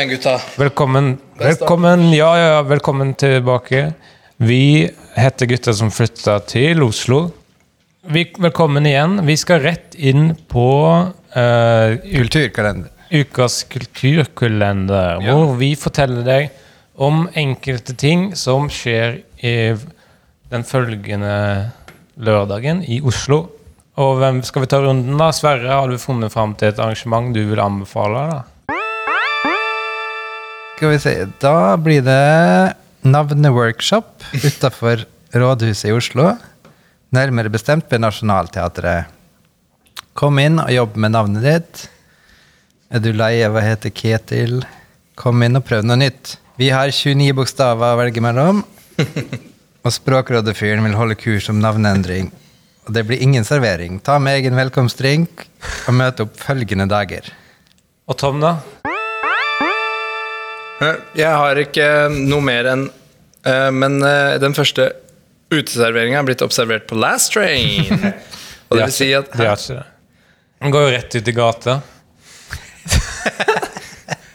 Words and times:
Igjen, 0.00 0.08
gutta. 0.16 0.40
Velkommen, 0.56 1.18
velkommen, 1.38 2.12
ja, 2.12 2.38
ja, 2.38 2.44
ja, 2.54 2.62
velkommen 2.62 3.10
tilbake. 3.14 3.92
Vi 4.36 4.88
heter 5.12 5.46
Gutter 5.46 5.74
som 5.76 5.90
flytta 5.92 6.38
til 6.48 6.80
Oslo. 6.86 7.18
Vi, 8.08 8.22
velkommen 8.40 8.86
igjen. 8.88 9.18
Vi 9.28 9.36
skal 9.36 9.60
rett 9.60 9.98
inn 10.00 10.30
på 10.48 10.64
uh, 11.04 11.98
Kulturkalender. 12.00 12.88
ukas 13.12 13.58
kulturkalender, 13.68 15.20
Ja. 15.20 15.34
hvor 15.36 15.52
vi 15.60 15.74
forteller 15.76 16.24
deg 16.24 16.48
om 16.96 17.26
enkelte 17.34 17.92
ting 17.92 18.30
som 18.40 18.70
skjer 18.72 19.18
i 19.44 19.54
den 20.48 20.64
følgende 20.64 21.72
lørdagen 22.16 22.80
i 22.88 23.02
Oslo. 23.04 23.50
Og 24.00 24.16
hvem 24.16 24.40
skal 24.48 24.64
vi 24.64 24.72
ta 24.72 24.80
runden, 24.80 25.18
da? 25.20 25.28
Sverre, 25.30 25.68
har 25.76 25.92
du 25.92 25.98
funnet 26.00 26.32
fram 26.32 26.54
til 26.56 26.72
et 26.72 26.80
arrangement 26.80 27.34
du 27.36 27.42
vil 27.52 27.60
anbefale? 27.60 28.24
da? 28.32 28.40
Skal 30.80 30.94
vi 30.94 30.98
se, 30.98 31.10
da 31.44 31.76
blir 31.76 32.00
det 32.00 32.72
navneworkshop 33.04 34.22
utafor 34.32 35.02
Rådhuset 35.36 35.90
i 35.90 35.92
Oslo. 35.92 36.30
Nærmere 37.12 37.52
bestemt 37.52 37.84
ved 37.92 38.00
Nationaltheatret. 38.00 39.10
Kom 40.16 40.40
inn 40.40 40.56
og 40.56 40.72
jobb 40.72 40.96
med 40.96 41.12
navnet 41.12 41.44
ditt. 41.44 41.82
Er 42.88 43.04
du 43.04 43.10
lei 43.12 43.42
av 43.44 43.58
å 43.60 43.60
hete 43.60 43.92
Ketil? 43.92 44.62
Kom 45.20 45.44
inn 45.44 45.60
og 45.60 45.66
prøv 45.68 45.84
noe 45.84 46.00
nytt. 46.00 46.38
Vi 46.56 46.72
har 46.72 46.88
29 46.88 47.36
bokstaver 47.36 47.92
å 47.92 48.00
velge 48.00 48.24
mellom. 48.24 48.64
Og 49.84 49.96
Språkrådet-fyren 49.98 50.88
vil 50.88 50.96
holde 50.96 51.20
kurs 51.20 51.52
om 51.52 51.60
navneendring. 51.60 52.32
Og 52.88 52.96
det 52.96 53.04
blir 53.04 53.20
ingen 53.20 53.44
servering. 53.44 54.00
Ta 54.00 54.16
med 54.16 54.40
egen 54.40 54.56
velkomstdrink 54.56 55.44
og 55.90 56.00
møte 56.00 56.24
opp 56.24 56.40
følgende 56.40 56.88
dager. 56.88 57.28
Og 58.08 58.16
Tom, 58.16 58.40
da? 58.40 58.56
Eh, 60.80 60.96
Jeg 61.20 61.30
har 61.42 61.60
ikke 61.60 61.86
noe 62.14 62.40
mer 62.44 62.68
enn 62.72 62.86
eh, 63.44 63.70
Men 63.74 64.00
eh, 64.06 64.38
den 64.42 64.56
første 64.56 64.90
uteserveringa 65.50 66.20
er 66.20 66.28
blitt 66.28 66.44
observert 66.46 66.86
på 66.86 66.98
Last 67.00 67.32
Train. 67.34 67.90
Og 68.70 68.78
det 68.78 68.84
vil 68.86 68.94
si 68.94 69.08
at 69.18 69.32
Det 69.34 69.46
er 69.46 69.56
ikke 69.56 69.80
det. 69.80 69.86
Den 70.60 70.74
går 70.74 70.84
jo 70.86 70.92
rett 70.94 71.16
ut 71.18 71.30
i 71.32 71.34
gata. 71.36 71.80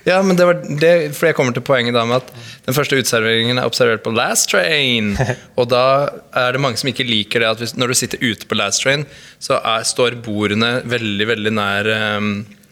Ja, 0.06 0.20
men 0.22 0.38
det 0.38 0.46
var 0.46 0.60
det, 0.62 0.90
for 1.18 1.26
jeg 1.26 1.34
kommer 1.34 1.54
til 1.56 1.64
poenget 1.66 1.96
da 1.98 2.04
med 2.06 2.20
at 2.22 2.28
den 2.68 2.76
første 2.78 2.94
uteserveringen 3.00 3.58
er 3.58 3.66
observert 3.66 4.04
på 4.06 4.12
Last 4.14 4.52
Train. 4.52 5.16
Og 5.58 5.66
da 5.72 5.82
er 6.38 6.54
det 6.54 6.62
mange 6.62 6.78
som 6.78 6.92
ikke 6.92 7.08
liker 7.08 7.42
det 7.42 7.48
at 7.50 7.64
hvis, 7.64 7.74
når 7.74 7.90
du 7.90 7.98
sitter 7.98 8.22
ute 8.22 8.46
på 8.46 8.58
Last 8.60 8.84
Train, 8.86 9.08
så 9.42 9.58
er, 9.66 9.82
står 9.82 10.20
bordene 10.26 10.84
veldig, 10.86 11.26
veldig 11.32 11.54
nær 11.58 11.90
um, 12.20 12.30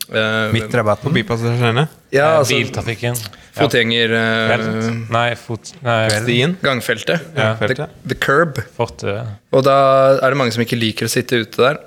uh, 0.09 0.51
Midtrabatten. 0.53 1.07
Forbipassasjerene. 1.07 1.87
Ja, 2.13 2.27
Eh, 2.33 2.37
altså 2.41 2.57
Biltrafikken. 2.57 3.15
fotgjenger... 3.57 4.11
Uh, 4.13 4.99
Nei, 5.13 5.29
fot... 5.39 5.71
Nei, 5.85 6.09
Stien. 6.23 6.57
gangfeltet. 6.61 7.23
Ja. 7.37 7.53
The, 7.61 7.87
the 8.11 8.15
curb. 8.19 8.59
Forte. 8.77 9.15
Og 9.53 9.63
da 9.65 9.77
er 10.19 10.29
det 10.33 10.37
mange 10.41 10.53
som 10.55 10.61
ikke 10.65 10.77
liker 10.77 11.09
å 11.09 11.13
sitte 11.13 11.39
ute 11.45 11.61
der. 11.63 11.79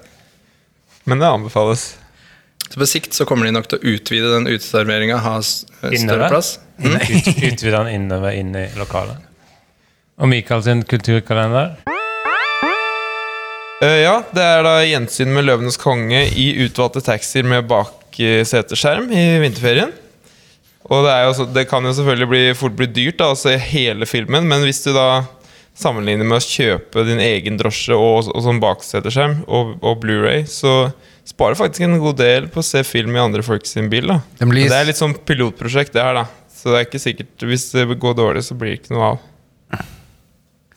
Men 1.07 1.23
det 1.23 1.29
anbefales. 1.31 1.97
Så 2.67 2.81
på 2.83 2.87
sikt 2.91 3.15
så 3.15 3.23
kommer 3.29 3.47
de 3.47 3.53
nok 3.55 3.69
til 3.71 3.79
å 3.79 3.93
utvide 3.95 4.33
den 4.33 4.49
uteserveringa, 4.51 5.21
ha 5.23 5.37
større 5.47 5.95
Innover? 5.95 6.29
plass. 6.33 6.57
Ut, 6.83 7.29
Utvide 7.53 7.77
den 7.79 7.93
innover 7.95 8.35
inn 8.35 8.51
i 8.59 8.65
lokalet. 8.75 9.23
Og 10.19 10.27
Mikael 10.33 10.65
sin 10.67 10.83
kulturkalender. 10.89 11.77
Uh, 13.85 13.99
ja, 14.01 14.17
det 14.35 14.43
er 14.43 14.63
da 14.65 14.75
gjensyn 14.83 15.31
med 15.37 15.45
Løvenes 15.47 15.77
konge 15.79 16.25
i 16.33 16.49
utvalgte 16.65 17.03
taxier 17.05 17.45
med 17.47 17.69
bakseteskjerm 18.21 19.11
i 19.13 19.25
vinterferien. 19.43 19.93
Og 20.87 21.03
det, 21.05 21.13
er 21.13 21.25
jo, 21.27 21.47
det 21.51 21.65
kan 21.69 21.83
jo 21.85 21.93
selvfølgelig 21.97 22.29
bli, 22.31 22.43
fort 22.55 22.77
bli 22.79 22.87
dyrt 22.87 23.19
da, 23.19 23.33
å 23.33 23.39
se 23.39 23.57
hele 23.59 24.07
filmen, 24.07 24.47
men 24.47 24.63
hvis 24.63 24.85
du 24.85 24.93
da 24.95 25.25
sammenligner 25.77 26.25
med 26.25 26.39
å 26.39 26.45
kjøpe 26.47 27.03
din 27.05 27.19
egen 27.21 27.59
drosje 27.61 27.93
og, 27.99 28.31
og 28.33 28.45
sånn 28.45 28.61
bakseteskjerm 28.63 29.43
og, 29.45 29.75
og 29.83 29.99
Blu-ray, 30.05 30.45
så 30.49 30.93
sparer 31.27 31.59
faktisk 31.59 31.85
en 31.85 31.99
god 32.01 32.17
del 32.23 32.47
på 32.49 32.63
å 32.63 32.65
se 32.65 32.85
film 32.87 33.17
i 33.17 33.21
andre 33.21 33.43
folk 33.45 33.67
sin 33.67 33.91
bil. 33.93 34.07
da. 34.15 34.21
Blir- 34.47 34.71
Det 34.71 34.79
er 34.79 34.87
litt 34.89 35.01
sånn 35.01 35.17
pilotprosjekt, 35.27 35.93
det 35.93 36.07
her, 36.07 36.23
da. 36.23 36.27
Så 36.57 36.71
det 36.73 36.79
er 36.79 36.87
ikke 36.87 36.99
sikkert 37.03 37.43
Hvis 37.45 37.67
det 37.75 37.85
går 38.01 38.15
dårlig, 38.17 38.41
så 38.47 38.55
blir 38.57 38.73
det 38.73 38.79
ikke 38.81 38.95
noe 38.97 39.11
av. 39.11 39.83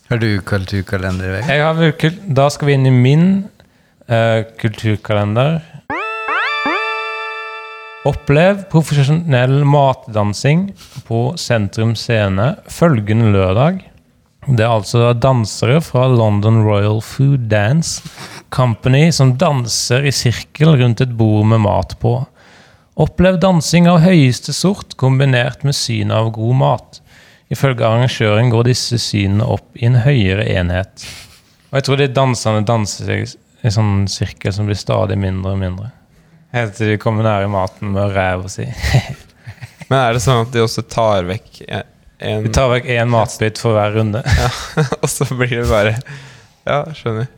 Har 0.10 0.18
du 0.18 0.28
kulturkalender? 0.42 1.38
Jeg 1.46 1.62
har 1.62 1.76
vel 1.78 1.94
kul 1.94 2.16
da 2.26 2.48
skal 2.50 2.68
vi 2.68 2.74
inn 2.80 2.90
i 2.90 2.94
min 2.94 3.26
uh, 4.10 4.42
kulturkalender. 4.58 5.60
Opplev 8.08 8.62
profesjonell 8.72 9.66
matdansing 9.68 10.70
på 11.04 11.34
Sentrum 11.36 11.98
Scene 12.00 12.54
følgende 12.72 13.34
lørdag. 13.34 13.82
Det 14.48 14.64
er 14.64 14.72
altså 14.72 15.10
dansere 15.20 15.82
fra 15.84 16.06
London 16.08 16.62
Royal 16.64 17.02
Food 17.04 17.50
Dance 17.52 18.00
Company 18.56 19.10
som 19.12 19.36
danser 19.42 20.08
i 20.08 20.16
sirkel 20.16 20.78
rundt 20.80 21.04
et 21.04 21.12
bord 21.20 21.44
med 21.52 21.60
mat 21.66 21.98
på. 22.00 22.16
Opplev 22.96 23.42
dansing 23.44 23.92
av 23.92 24.00
høyeste 24.06 24.56
sort 24.56 24.96
kombinert 24.96 25.68
med 25.68 25.76
synet 25.76 26.16
av 26.22 26.32
god 26.40 26.60
mat. 26.64 27.04
Ifølge 27.52 27.84
arrangøren 27.84 28.56
går 28.56 28.72
disse 28.72 28.96
synene 29.04 29.44
opp 29.44 29.76
i 29.76 29.90
en 29.92 30.00
høyere 30.08 30.48
enhet. 30.56 31.04
Og 31.68 31.82
jeg 31.82 31.90
tror 31.90 32.00
de 32.00 32.12
danserne 32.16 32.64
danser 32.64 33.16
i 33.20 33.76
sånn 33.76 34.06
sirkel 34.08 34.56
som 34.56 34.72
blir 34.72 34.80
stadig 34.80 35.20
mindre 35.20 35.58
og 35.58 35.66
mindre. 35.68 35.94
Helt 36.56 36.76
til 36.80 36.94
de 36.94 36.98
kommer 37.02 37.26
nær 37.26 37.46
i 37.46 37.52
maten 37.52 37.94
med 37.94 38.16
ræva 38.16 38.50
si. 38.50 38.66
Men 39.90 40.00
er 40.00 40.16
det 40.16 40.24
sånn 40.24 40.44
at 40.46 40.52
de 40.54 40.64
også 40.64 40.84
tar 40.90 41.28
vekk 41.30 41.64
en 41.70 42.44
Vi 42.46 42.52
tar 42.54 42.70
vekk 42.74 42.90
én 42.94 43.10
matbit 43.10 43.62
for 43.62 43.78
hver 43.78 43.96
runde. 43.96 44.22
ja, 44.26 44.50
Og 45.02 45.10
så 45.10 45.28
blir 45.34 45.62
det 45.62 45.70
bare 45.70 45.96
Ja, 46.68 46.84
skjønner. 46.94 47.30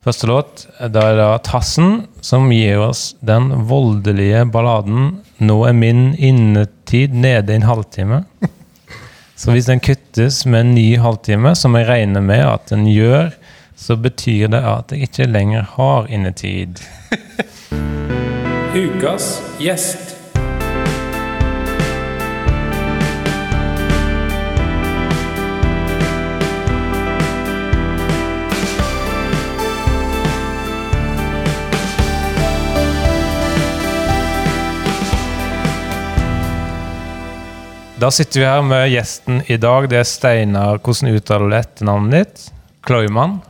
Første 0.00 0.30
låt 0.30 0.62
da 0.80 1.02
er 1.10 1.18
da 1.18 1.26
Tassen, 1.44 2.06
som 2.24 2.48
gir 2.50 2.80
oss 2.80 3.14
den 3.20 3.50
voldelige 3.68 4.46
balladen 4.48 5.18
'Nå 5.40 5.58
er 5.68 5.76
min 5.76 6.14
innetid 6.16 7.12
nede 7.12 7.52
i 7.52 7.56
en 7.60 7.68
halvtime'. 7.68 8.24
Så 9.40 9.52
hvis 9.52 9.68
den 9.68 9.80
kuttes 9.80 10.44
med 10.46 10.60
en 10.60 10.74
ny 10.74 10.98
halvtime, 11.00 11.54
som 11.56 11.76
jeg 11.76 11.88
regner 11.88 12.20
med 12.20 12.42
at 12.44 12.66
den 12.72 12.84
gjør, 12.88 13.30
så 13.80 13.96
betyr 13.96 14.50
det 14.52 14.60
at 14.60 14.92
jeg 14.92 15.08
ikke 15.08 15.24
lenger 15.24 15.64
har 15.76 16.08
innetid. 16.12 16.82
Ukas 18.76 19.32
gjest. 19.58 20.16
Da 38.00 38.08
sitter 38.12 38.40
vi 38.40 38.46
her 38.46 38.62
med 38.62 38.86
gjesten 38.92 39.42
i 39.46 39.56
dag. 39.60 39.88
Det 39.88 39.98
er 40.00 40.08
Steinar. 40.08 40.78
Hvordan 40.84 41.16
uttaler 41.16 41.48
du 41.48 41.56
etternavnet 41.56 42.20
ditt? 42.20 42.50
Kloimann. 42.84 43.40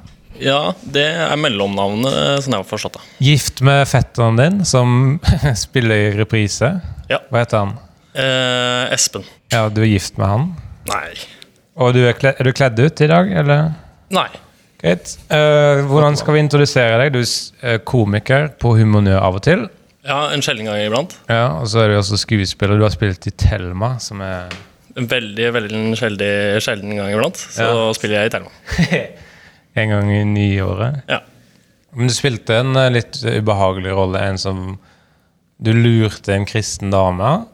Ja, 0.41 0.73
det 0.83 1.05
er 1.05 1.37
mellomnavnet, 1.41 2.41
sånn 2.45 2.55
jeg 2.57 2.63
har 2.63 2.69
forstått 2.69 2.97
det. 2.99 3.03
Gift 3.27 3.61
med 3.67 3.83
fetteren 3.91 4.39
din, 4.41 4.61
som 4.69 5.19
spiller 5.67 6.07
i 6.09 6.11
reprise. 6.19 6.73
Ja. 7.11 7.19
Hva 7.31 7.43
heter 7.45 7.63
han? 7.65 7.75
Eh, 8.15 8.95
Espen. 8.97 9.27
Ja, 9.53 9.67
du 9.71 9.83
er 9.85 9.91
gift 9.91 10.17
med 10.21 10.27
han. 10.31 10.47
Nei. 10.91 11.11
Og 11.81 11.93
du 11.97 12.01
er, 12.09 12.15
kledd, 12.19 12.41
er 12.41 12.49
du 12.49 12.53
kledd 12.57 12.81
ut 12.81 13.01
i 13.05 13.09
dag, 13.11 13.31
eller? 13.43 13.69
Nei. 14.15 14.29
Greit. 14.81 15.13
Eh, 15.29 15.83
hvordan 15.91 16.17
skal 16.17 16.35
vi 16.39 16.41
introdusere 16.43 16.97
deg? 17.03 17.13
Du 17.15 17.21
er 17.21 17.75
eh, 17.77 17.79
komiker 17.87 18.49
på 18.61 18.73
Humornø 18.79 19.19
av 19.21 19.37
og 19.39 19.45
til. 19.45 19.67
Ja, 20.07 20.31
en 20.33 20.41
sjelden 20.41 20.65
gang 20.71 20.81
iblant. 20.81 21.19
Ja, 21.29 21.59
Og 21.61 21.69
så 21.69 21.83
er 21.85 21.93
du 21.93 21.99
også 21.99 22.17
skuespiller. 22.23 22.79
Du 22.81 22.87
har 22.87 22.95
spilt 22.95 23.27
i 23.29 23.33
Thelma, 23.37 23.99
som 24.01 24.23
er 24.25 24.49
En 24.99 25.07
veldig, 25.07 25.51
veldig 25.55 25.81
sjelden, 26.01 26.57
sjelden 26.65 26.97
gang 26.99 27.13
iblant. 27.13 27.37
Så 27.53 27.63
Ja. 27.69 27.91
spiller 27.95 28.23
jeg 28.25 28.31
i 28.31 28.33
Thelma. 28.33 28.51
en 29.75 29.91
gang 29.95 30.11
i 30.13 30.25
nyåret. 30.25 31.03
Ja. 31.09 31.21
Men 31.95 32.07
du 32.11 32.15
spilte 32.15 32.61
en 32.63 32.77
eh, 32.79 32.91
litt 32.95 33.19
ubehagelig 33.25 33.93
rolle. 33.97 34.23
En 34.23 34.39
som 34.39 34.79
Du 35.61 35.73
lurte 35.77 36.33
en 36.33 36.47
kristen 36.49 36.89
dame, 36.91 37.45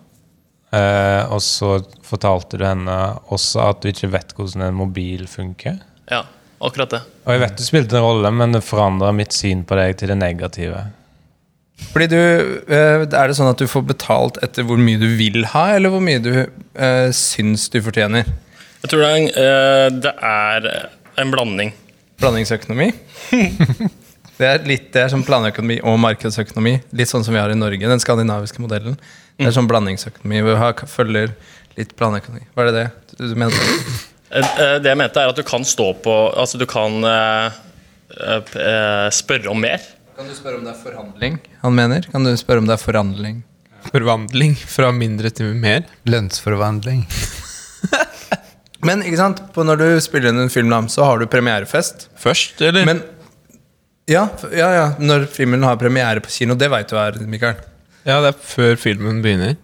eh, 0.71 1.23
og 1.27 1.41
så 1.43 1.81
fortalte 2.07 2.55
du 2.61 2.63
henne 2.63 2.95
også 3.35 3.65
at 3.73 3.81
du 3.83 3.89
ikke 3.91 4.13
vet 4.13 4.31
hvordan 4.37 4.63
en 4.69 4.77
mobil 4.79 5.25
funker. 5.27 5.81
ja, 6.11 6.21
akkurat 6.63 6.91
det. 6.95 7.01
Og 7.27 7.33
jeg 7.35 7.41
vet 7.43 7.57
du 7.59 7.65
spilte 7.67 7.99
en 7.99 8.05
rolle, 8.07 8.31
men 8.31 8.53
det 8.55 8.63
forandra 8.63 9.11
mitt 9.13 9.35
syn 9.35 9.65
på 9.67 9.75
deg 9.75 9.97
til 9.99 10.13
det 10.15 10.19
negative. 10.21 10.85
Fordi 11.93 12.07
du, 12.07 12.17
eh, 12.69 13.03
Er 13.03 13.27
det 13.29 13.37
sånn 13.37 13.51
at 13.51 13.59
du 13.59 13.67
får 13.67 13.83
betalt 13.91 14.39
etter 14.43 14.63
hvor 14.65 14.79
mye 14.79 15.01
du 15.03 15.09
vil 15.19 15.45
ha, 15.53 15.75
eller 15.75 15.91
hvor 15.91 16.01
mye 16.01 16.23
du 16.23 16.31
eh, 16.79 17.11
syns 17.11 17.69
du 17.69 17.81
fortjener? 17.83 18.25
Jeg 18.85 18.93
tror 18.93 19.03
det 19.03 19.11
er, 19.11 19.17
en, 19.17 19.29
eh, 19.35 19.91
det 20.07 20.15
er 20.23 20.71
en 21.19 21.31
blanding. 21.35 21.75
Blandingsøkonomi? 22.21 22.91
Det 24.37 24.45
er 24.45 24.67
litt 24.69 24.91
det 24.93 25.01
er 25.01 25.09
sånn 25.09 25.23
planøkonomi 25.25 25.79
og 25.89 25.95
markedsøkonomi. 26.03 26.75
Litt 26.99 27.09
sånn 27.09 27.23
som 27.25 27.33
vi 27.33 27.41
har 27.41 27.49
i 27.49 27.57
Norge, 27.57 27.89
den 27.89 28.03
skandinaviske 28.03 28.61
modellen. 28.61 28.99
Det 29.41 29.49
er 29.49 29.55
sånn 29.57 29.69
blandingsøkonomi 29.71 30.43
vi 30.45 30.57
har, 30.61 30.83
følger 30.93 31.33
litt 31.79 31.95
planøkonomi. 31.97 32.45
Hva 32.53 32.67
det 32.69 32.83
det 32.83 33.31
du 33.33 33.33
mente? 33.39 33.63
Eh, 34.29 34.43
eh, 34.43 34.75
Det 34.83 34.91
jeg 34.93 34.99
mente, 35.01 35.23
er 35.23 35.33
at 35.33 35.39
du 35.39 35.45
kan 35.47 35.65
stå 35.65 35.93
på 36.05 36.15
Altså, 36.37 36.59
du 36.61 36.67
kan 36.69 36.99
eh, 37.05 37.57
eh, 38.13 38.53
eh, 38.61 39.09
spørre 39.15 39.53
om 39.53 39.61
mer. 39.61 39.81
Kan 40.17 40.29
du 40.29 40.35
spørre 40.37 40.61
om 40.61 40.65
det 40.65 40.75
er 40.75 40.81
forhandling? 40.85 41.41
Han 41.63 41.77
mener? 41.77 42.09
Kan 42.13 42.25
du 42.25 42.33
spørre 42.37 42.65
om 42.65 42.69
det 42.69 42.77
er 42.77 42.83
forhandling? 42.83 43.41
Forvandling 43.87 44.57
fra 44.59 44.91
mindre 44.93 45.31
til 45.31 45.55
mer. 45.55 45.85
Lønnsforvandling. 46.05 47.07
Men 48.87 49.03
ikke 49.05 49.19
sant, 49.21 49.43
på 49.55 49.65
når 49.67 49.81
du 49.81 49.87
spiller 50.05 50.33
inn 50.33 50.45
en 50.45 50.53
film, 50.53 50.73
så 50.93 51.07
har 51.09 51.21
du 51.21 51.27
premierefest. 51.31 52.09
Først, 52.21 52.61
eller? 52.63 52.87
Men 52.89 53.03
ja, 54.07 54.29
ja, 54.55 54.69
ja, 54.71 54.87
når 55.03 55.27
filmen 55.35 55.65
har 55.67 55.79
premiere 55.81 56.23
på 56.23 56.31
kino, 56.31 56.55
det 56.59 56.69
veit 56.71 56.91
du 56.93 56.99
er, 57.01 57.19
Mikael. 57.27 57.59
ja, 58.07 58.21
det 58.23 58.31
er 58.31 58.39
før 58.39 58.77
filmen 58.79 59.23
begynner. 59.25 59.57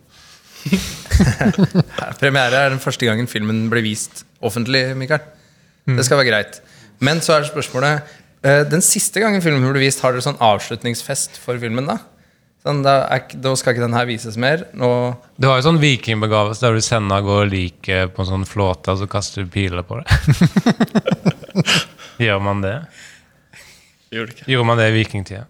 Premiere 2.23 2.59
er 2.59 2.71
den 2.71 2.83
første 2.83 3.07
gangen 3.07 3.27
filmen 3.31 3.65
blir 3.71 3.83
vist 3.87 4.25
offentlig, 4.43 4.85
Mikael. 4.99 5.23
Det 5.87 6.05
skal 6.07 6.21
være 6.21 6.31
greit. 6.31 6.61
Men 7.03 7.19
så 7.23 7.35
er 7.35 7.49
spørsmålet 7.49 8.13
eh, 8.47 8.61
Den 8.71 8.83
siste 8.87 9.19
gangen 9.23 9.43
filmen 9.43 9.65
blir 9.73 9.83
vist, 9.83 10.03
har 10.05 10.15
dere 10.15 10.23
sånn 10.23 10.39
avslutningsfest 10.43 11.41
for 11.43 11.59
filmen 11.63 11.89
da? 11.91 11.99
Sånn, 12.63 12.85
da, 12.85 12.93
er, 13.11 13.25
da 13.43 13.53
skal 13.59 13.75
ikke 13.75 13.83
den 13.83 13.97
her 13.97 14.05
vises 14.07 14.37
mer. 14.39 14.61
Nå 14.79 14.89
Du 15.35 15.49
har 15.49 15.59
jo 15.59 15.65
sånn 15.67 15.81
vikingbegavelse 15.83 16.63
der 16.63 16.77
du 16.79 16.85
sender 16.85 17.19
av 17.19 17.25
gårde 17.27 17.49
liket 17.51 18.13
på 18.15 18.23
en 18.23 18.29
sånn 18.29 18.45
flåte, 18.47 18.95
og 18.95 19.01
så 19.01 19.09
kaster 19.11 19.43
du 19.43 19.51
piler 19.51 19.83
på 19.83 19.99
det. 19.99 20.07
Gjør 22.23 22.39
man 22.45 22.63
det? 22.63 22.77
Gjorde. 24.15 24.47
Gjorde 24.47 24.69
man 24.69 24.79
det 24.79 24.87
i 24.93 24.95
vikingtida? 24.95 25.49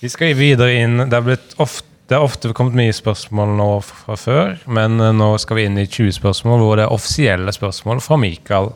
Vi 0.00 0.08
skal 0.08 0.32
videre 0.34 0.72
inn 0.80 1.04
Det 1.12 1.18
er, 1.20 1.38
ofte, 1.60 1.86
det 2.08 2.16
er 2.16 2.24
ofte 2.24 2.50
kommet 2.56 2.74
mye 2.80 2.96
spørsmål 2.96 3.54
nå 3.60 3.68
fra 3.86 4.16
før, 4.18 4.56
men 4.66 4.98
eh, 4.98 5.14
nå 5.14 5.30
skal 5.38 5.60
vi 5.60 5.68
inn 5.68 5.78
i 5.78 5.86
20 5.86 6.16
spørsmål 6.18 6.64
hvor 6.64 6.80
det 6.80 6.88
er 6.88 6.96
offisielle 6.96 7.54
spørsmål 7.54 8.02
fra 8.02 8.18
Mikael. 8.18 8.72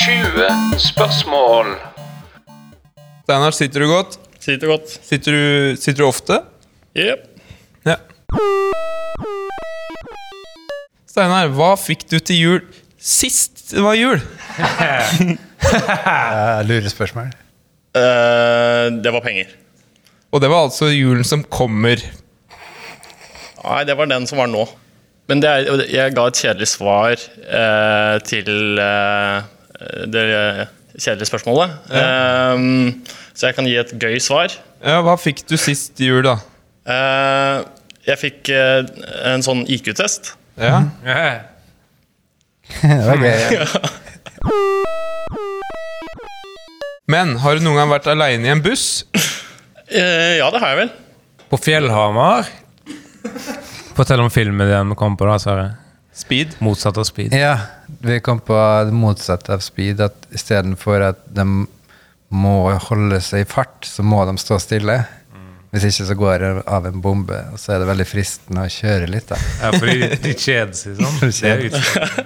20 0.00 0.80
spørsmål. 0.88 1.74
Steinar, 3.26 3.52
sitter 3.60 3.84
du 3.84 3.90
godt? 3.92 4.16
Sitter 4.40 4.72
godt. 4.72 4.88
Sitter 5.04 5.36
du, 5.36 5.76
sitter 5.76 6.00
du 6.00 6.06
ofte? 6.08 6.40
Yep. 6.96 7.26
Ja. 7.84 7.98
Steinar, 11.10 11.52
hva 11.52 11.74
fikk 11.76 12.08
du 12.08 12.16
til 12.24 12.40
jul 12.40 12.62
sist 13.00 13.70
det 13.74 13.82
var 13.84 13.96
jul? 13.96 14.20
Ja, 14.58 16.60
Lurespørsmål. 16.68 17.30
Uh, 17.96 18.90
det 19.02 19.12
var 19.12 19.22
penger. 19.24 19.52
Og 20.30 20.42
det 20.42 20.50
var 20.50 20.68
altså 20.68 20.90
julen 20.90 21.26
som 21.26 21.42
kommer. 21.44 22.02
Nei, 23.60 23.80
det 23.86 23.96
var 23.98 24.10
den 24.10 24.26
som 24.30 24.40
var 24.40 24.50
nå. 24.50 24.64
Men 25.30 25.42
det 25.42 25.50
er, 25.50 25.82
jeg 25.90 26.14
ga 26.16 26.26
et 26.26 26.42
kjedelig 26.42 26.68
svar 26.72 27.12
eh, 27.14 28.16
til 28.26 28.80
eh, 28.82 29.36
det 30.10 30.24
kjedelige 30.96 31.28
spørsmålet. 31.28 31.76
Eh, 31.94 32.54
så 33.34 33.50
jeg 33.50 33.56
kan 33.58 33.68
gi 33.68 33.76
et 33.80 33.92
gøy 34.00 34.18
svar. 34.22 34.52
Ja, 34.84 35.00
Hva 35.04 35.16
fikk 35.20 35.44
du 35.48 35.56
sist 35.60 36.00
jul, 36.00 36.22
da? 36.26 36.36
Eh, 36.90 37.56
jeg 38.08 38.18
fikk 38.20 38.50
eh, 38.54 38.82
en 39.30 39.44
sånn 39.46 39.64
IQ-test. 39.70 40.34
Ja. 40.60 40.82
Det 42.80 43.00
var 43.06 43.18
gøy. 43.18 43.58
Ja. 43.58 43.66
Men 47.10 47.34
har 47.42 47.58
du 47.58 47.64
noen 47.64 47.80
gang 47.80 47.90
vært 47.90 48.06
aleine 48.12 48.46
i 48.46 48.52
en 48.52 48.62
buss? 48.62 49.02
Eh, 49.90 50.36
ja, 50.38 50.46
det 50.54 50.60
har 50.62 50.74
jeg 50.74 50.78
vel. 50.84 50.90
På 51.50 51.58
Fjellhamar 51.58 52.46
Fortell 53.96 54.22
om 54.22 54.30
filmen 54.30 54.70
den 54.70 54.94
kom 54.96 55.16
på, 55.18 55.26
da, 55.26 55.34
Sverre. 55.42 55.66
Speed? 56.14 56.54
Motsatt 56.62 56.98
av 57.00 57.04
speed. 57.08 57.34
ja, 57.34 57.56
vi 58.04 58.20
kom 58.24 58.38
på 58.44 58.54
det 58.86 58.94
motsatte 58.94 59.52
av 59.56 59.62
speed. 59.64 60.00
At 60.04 60.28
istedenfor 60.34 61.02
at 61.10 61.20
de 61.34 61.44
må 62.30 62.70
holde 62.88 63.18
seg 63.24 63.44
i 63.44 63.48
fart, 63.48 63.84
så 63.86 64.04
må 64.06 64.22
de 64.28 64.36
stå 64.40 64.58
stille. 64.62 65.00
Hvis 65.70 65.86
ikke 65.86 66.06
så 66.08 66.14
går 66.18 66.42
det 66.42 66.50
av 66.66 66.86
en 66.88 67.02
bombe, 67.02 67.36
og 67.52 67.58
så 67.62 67.76
er 67.76 67.82
det 67.82 67.88
veldig 67.92 68.06
fristende 68.10 68.64
å 68.66 68.70
kjøre 68.74 69.06
litt. 69.10 69.28
da. 69.30 69.38
Ja, 69.62 69.70
fordi 69.76 70.08
de 70.24 70.32
kjeder 70.34 70.74
seg 70.74 70.98
sånn. 70.98 71.30
De. 71.70 72.24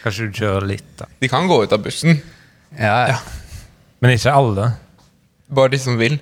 Kanskje 0.00 0.26
du 0.30 0.38
kjører 0.40 0.66
litt, 0.66 0.88
da. 0.98 1.06
De 1.20 1.28
kan 1.30 1.46
gå 1.50 1.60
ut 1.62 1.74
av 1.76 1.82
bussen. 1.84 2.18
Ja, 2.74 3.12
ja. 3.12 3.18
Men 4.00 4.14
ikke 4.16 4.32
alle. 4.32 4.70
Bare 5.52 5.74
de 5.74 5.80
som 5.82 5.98
vil. 6.00 6.16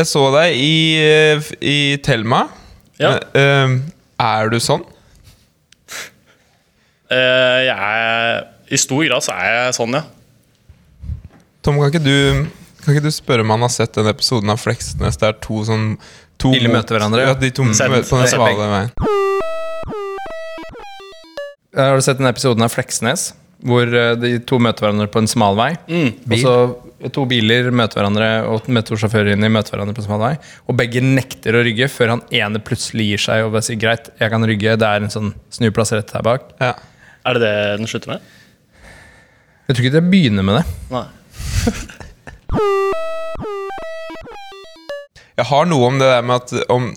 Jeg 0.00 0.08
så 0.08 0.22
deg 0.34 0.56
i, 0.56 0.74
eh, 1.02 1.50
i 1.60 1.76
Thelma. 2.02 2.46
Ja. 2.98 3.18
Men, 3.34 3.78
eh, 3.84 4.26
er 4.26 4.50
du 4.50 4.58
sånn? 4.62 4.82
Eh, 7.12 7.58
jeg 7.68 7.76
er, 7.76 8.46
I 8.70 8.76
stor 8.80 9.04
grad 9.08 9.22
så 9.24 9.32
er 9.36 9.52
jeg 9.66 9.74
sånn, 9.80 9.96
ja. 9.98 10.02
Tom, 11.62 11.78
kan 11.78 11.90
ikke 11.92 12.02
du, 12.02 12.46
kan 12.82 12.94
ikke 12.94 13.04
du 13.06 13.12
spørre 13.14 13.44
om 13.46 13.50
han 13.54 13.62
har 13.66 13.70
sett 13.70 13.94
den 13.94 14.08
episoden 14.10 14.50
av 14.50 14.58
Fleksnes 14.62 15.18
der 15.20 15.32
to 15.44 15.62
sånn 15.68 15.96
to 16.42 16.50
mot- 16.54 16.72
møter 16.74 16.96
hverandre, 16.98 17.26
Ja, 17.26 17.34
de 17.34 17.50
to 17.54 17.64
Sett- 17.74 17.90
møter 17.90 18.08
på 18.08 18.18
den 18.18 18.28
svale 18.32 18.70
veien. 18.72 18.90
Eh, 21.76 21.84
Har 21.88 21.96
du 21.96 22.02
sett 22.02 22.18
den 22.18 22.26
episoden 22.26 22.62
av 22.62 22.72
Fleksnes? 22.74 23.32
Hvor 23.62 23.86
eh, 23.94 24.14
de 24.18 24.38
to 24.40 24.58
møter 24.58 24.84
hverandre 24.88 25.06
på 25.08 25.22
en 25.22 25.28
smal 25.30 25.56
vei. 25.56 25.70
Mm. 25.88 26.10
Og 26.30 26.38
så 26.42 26.56
To 27.10 27.24
biler 27.26 27.66
møter 27.74 27.98
hverandre, 27.98 28.46
og 28.46 28.62
inni 28.68 29.48
møter 29.50 29.74
hverandre 29.74 29.92
på 29.96 29.98
en 29.98 30.06
smal 30.06 30.20
vei. 30.22 30.36
Og 30.70 30.76
begge 30.78 31.00
nekter 31.02 31.50
å 31.58 31.62
rygge 31.66 31.88
før 31.90 32.08
han 32.10 32.22
ene 32.30 32.60
plutselig 32.62 33.08
gir 33.08 33.18
seg 33.18 33.42
og 33.44 33.50
bare 33.56 33.62
sier 33.66 33.76
greit, 33.76 34.10
jeg 34.20 34.30
kan 34.30 34.44
rygge. 34.46 34.76
Det 34.78 34.86
er 34.86 35.02
en 35.02 35.10
sånn 35.10 35.32
snuplass 35.50 35.90
rett 35.90 36.12
her 36.14 36.22
bak. 36.22 36.52
Ja. 36.60 36.74
Er 37.26 37.34
det 37.34 37.40
det 37.42 37.78
den 37.80 37.86
slutter 37.90 38.06
med? 38.14 38.20
Jeg 39.72 39.78
tror 39.78 39.86
ikke 39.88 40.00
jeg 40.02 40.10
begynner 40.12 40.44
med 40.44 40.54
det. 40.60 40.64
Nei. 40.92 41.06
Jeg 45.40 45.46
har 45.48 45.64
noe 45.64 45.86
om 45.88 45.94
det 45.96 46.04
der 46.10 46.20
med 46.28 46.42
at 46.42 46.50
om, 46.70 46.90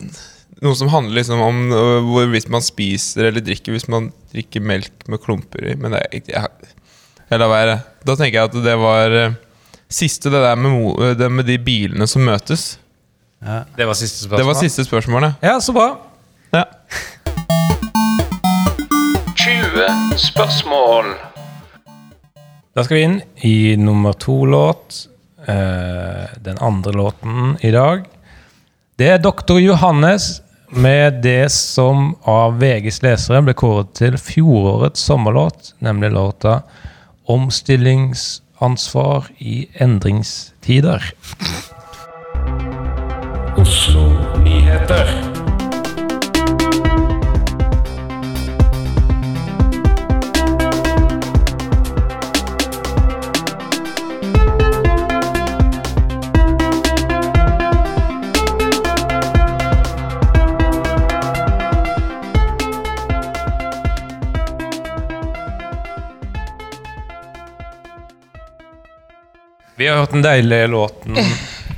Noe 0.66 0.76
som 0.76 0.90
handler 0.92 1.16
liksom 1.22 1.40
om 1.44 1.58
øh, 1.72 2.04
hvorvidt 2.10 2.50
man 2.52 2.64
spiser 2.64 3.30
eller 3.30 3.44
drikker 3.44 3.72
hvis 3.76 3.88
man 3.92 4.10
drikker 4.34 4.64
melk 4.64 5.06
med 5.12 5.22
klumper 5.24 5.64
i. 5.72 5.76
Men 5.80 5.96
det 5.96 6.02
er 6.04 6.10
ikke 6.20 6.34
jeg, 6.36 6.52
lar 7.40 7.52
være. 7.52 7.78
Da 8.08 8.16
tenker 8.20 8.40
jeg 8.42 8.50
at 8.52 8.58
det 8.66 8.76
var 8.82 9.16
øh, 9.22 9.38
siste, 9.92 10.32
det 10.34 10.42
der 10.44 10.56
med, 10.60 10.72
mo- 10.76 10.96
øh, 11.00 11.14
det 11.20 11.30
med 11.32 11.48
de 11.48 11.56
bilene 11.64 12.08
som 12.12 12.26
møtes. 12.28 12.64
Det 13.78 13.88
var 13.88 13.96
siste 14.00 14.26
spørsmål. 14.26 14.40
Det 14.44 14.48
var 14.52 14.60
siste 14.64 14.82
spørsmålet. 14.88 15.32
Ja, 15.44 15.56
så 15.64 15.72
bra. 15.76 15.88
Ja. 16.56 16.64
20 19.36 20.20
spørsmål. 20.28 21.14
Da 22.76 22.84
skal 22.84 22.98
vi 22.98 23.04
inn 23.04 23.22
i 23.36 23.78
nummer 23.78 24.14
to-låt. 24.14 25.08
Eh, 25.48 26.26
den 26.38 26.58
andre 26.58 26.92
låten 26.92 27.58
i 27.62 27.72
dag. 27.72 28.04
Det 28.96 29.10
er 29.10 29.18
Dr. 29.18 29.60
Johannes 29.60 30.42
med 30.70 31.22
det 31.24 31.52
som 31.52 32.16
av 32.22 32.60
VGs 32.60 33.02
lesere 33.06 33.42
ble 33.46 33.54
kåret 33.56 33.94
til 33.96 34.18
fjorårets 34.20 35.00
sommerlåt, 35.08 35.74
nemlig 35.80 36.12
låta 36.12 36.62
'Omstillingsansvar 37.28 39.24
i 39.38 39.68
endringstider'. 39.80 41.14
Oslo 43.58 44.10
Nyheter. 44.44 45.35
Vi 69.78 69.88
har 69.88 69.98
hørt 70.00 70.12
den 70.16 70.24
deilige 70.24 70.68
låten 70.72 71.18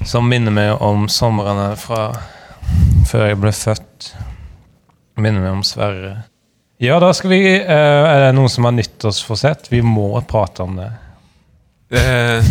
som 0.06 0.28
minner 0.30 0.54
meg 0.54 0.82
om 0.84 1.08
somrene 1.10 1.72
fra 1.80 2.12
før 3.10 3.30
jeg 3.32 3.40
ble 3.42 3.52
født. 3.56 4.10
Minner 5.18 5.42
meg 5.42 5.56
om 5.56 5.64
Sverre. 5.66 6.12
Ja, 6.84 7.00
da 7.02 7.10
skal 7.18 7.32
vi 7.34 7.40
uh, 7.58 7.72
Er 7.74 8.28
det 8.28 8.34
noen 8.38 8.52
som 8.54 8.68
har 8.68 8.76
nyttårsforsett? 8.78 9.72
Vi 9.74 9.80
må 9.82 10.12
prate 10.30 10.62
om 10.68 10.76
det. 10.78 10.92
Uh, 11.90 12.46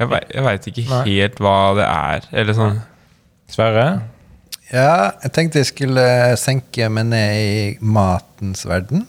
jeg 0.00 0.10
vei- 0.10 0.42
veit 0.48 0.66
ikke 0.72 0.86
Nei. 0.90 1.02
helt 1.12 1.38
hva 1.44 1.54
det 1.78 1.86
er. 1.86 2.26
Eller 2.42 2.58
sånn 2.58 2.80
Sverre? 3.52 3.86
Ja, 4.72 5.12
jeg 5.22 5.30
tenkte 5.36 5.60
jeg 5.62 5.70
skulle 5.70 6.06
senke 6.40 6.88
meg 6.90 7.06
ned 7.12 7.36
i 7.38 7.58
matens 7.86 8.64
verden. 8.66 9.06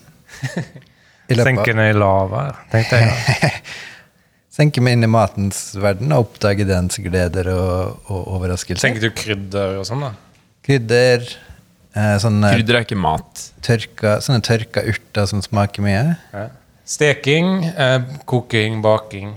I 1.28 1.36
Senke 1.42 1.74
ned 1.76 1.90
i 1.92 1.98
lava, 1.98 2.44
tenkte 2.72 3.02
jeg. 3.02 3.52
Senke 4.58 4.82
meg 4.82 4.96
inn 4.98 5.06
i 5.06 5.10
matens 5.12 5.60
verden 5.78 6.14
og 6.16 6.24
oppdage 6.32 6.66
dens 6.66 6.98
gleder 7.04 7.52
og, 7.54 8.00
og 8.10 8.30
overraskelser. 8.38 8.82
Tenker 8.88 9.04
du 9.06 9.12
krydder 9.14 9.76
og 9.78 9.86
sånn, 9.86 10.02
da? 10.08 10.14
Krydder, 10.66 11.28
eh, 11.94 12.16
sånne, 12.24 12.50
Krydder 12.56 12.80
er 12.80 12.88
ikke 12.88 12.98
mat. 12.98 13.44
tørka, 13.68 14.16
sånne 14.26 14.42
tørka 14.48 14.82
urter 14.90 15.28
som 15.30 15.44
smaker 15.46 15.86
mye. 15.86 16.02
Ja. 16.34 16.48
Steking, 16.88 17.52
eh, 17.70 18.00
koking, 18.26 18.82
baking, 18.86 19.36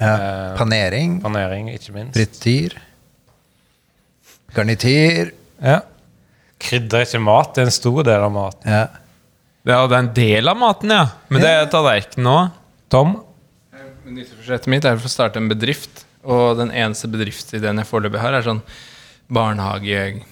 Ja. 0.00 0.14
Eh, 0.16 0.56
Panering, 0.58 1.18
panering, 1.22 1.68
ikke 1.70 1.92
minst. 1.94 2.16
frityr, 2.16 2.72
garnityr. 4.56 5.30
Ja. 5.62 5.80
Krydder 6.62 7.02
er 7.02 7.06
ikke 7.06 7.20
mat, 7.22 7.52
det 7.54 7.62
er 7.62 7.68
en 7.70 7.74
stor 7.76 8.02
del 8.06 8.24
av 8.24 8.32
maten. 8.34 8.70
Ja. 8.72 8.86
Ja, 9.68 9.84
det 9.86 9.94
er 9.94 10.00
en 10.02 10.12
del 10.16 10.48
av 10.50 10.58
maten, 10.58 10.90
ja. 10.90 11.04
Men 11.30 11.44
det 11.44 11.50
er 11.52 11.68
tallerkenen 11.70 12.26
òg. 12.32 12.50
Tom? 12.90 13.12
Nyttårsforsettet 14.12 14.68
mitt 14.72 14.84
er 14.88 14.96
å 14.96 15.10
starte 15.10 15.40
en 15.40 15.48
bedrift. 15.50 16.04
Og 16.22 16.58
den 16.58 16.70
eneste 16.70 17.08
bedriftsideen 17.10 17.80
jeg 17.80 17.88
foreløpig 17.88 18.20
har, 18.22 18.32
er 18.36 18.44
sånn 18.46 18.62
barnehagegreier. 19.32 20.22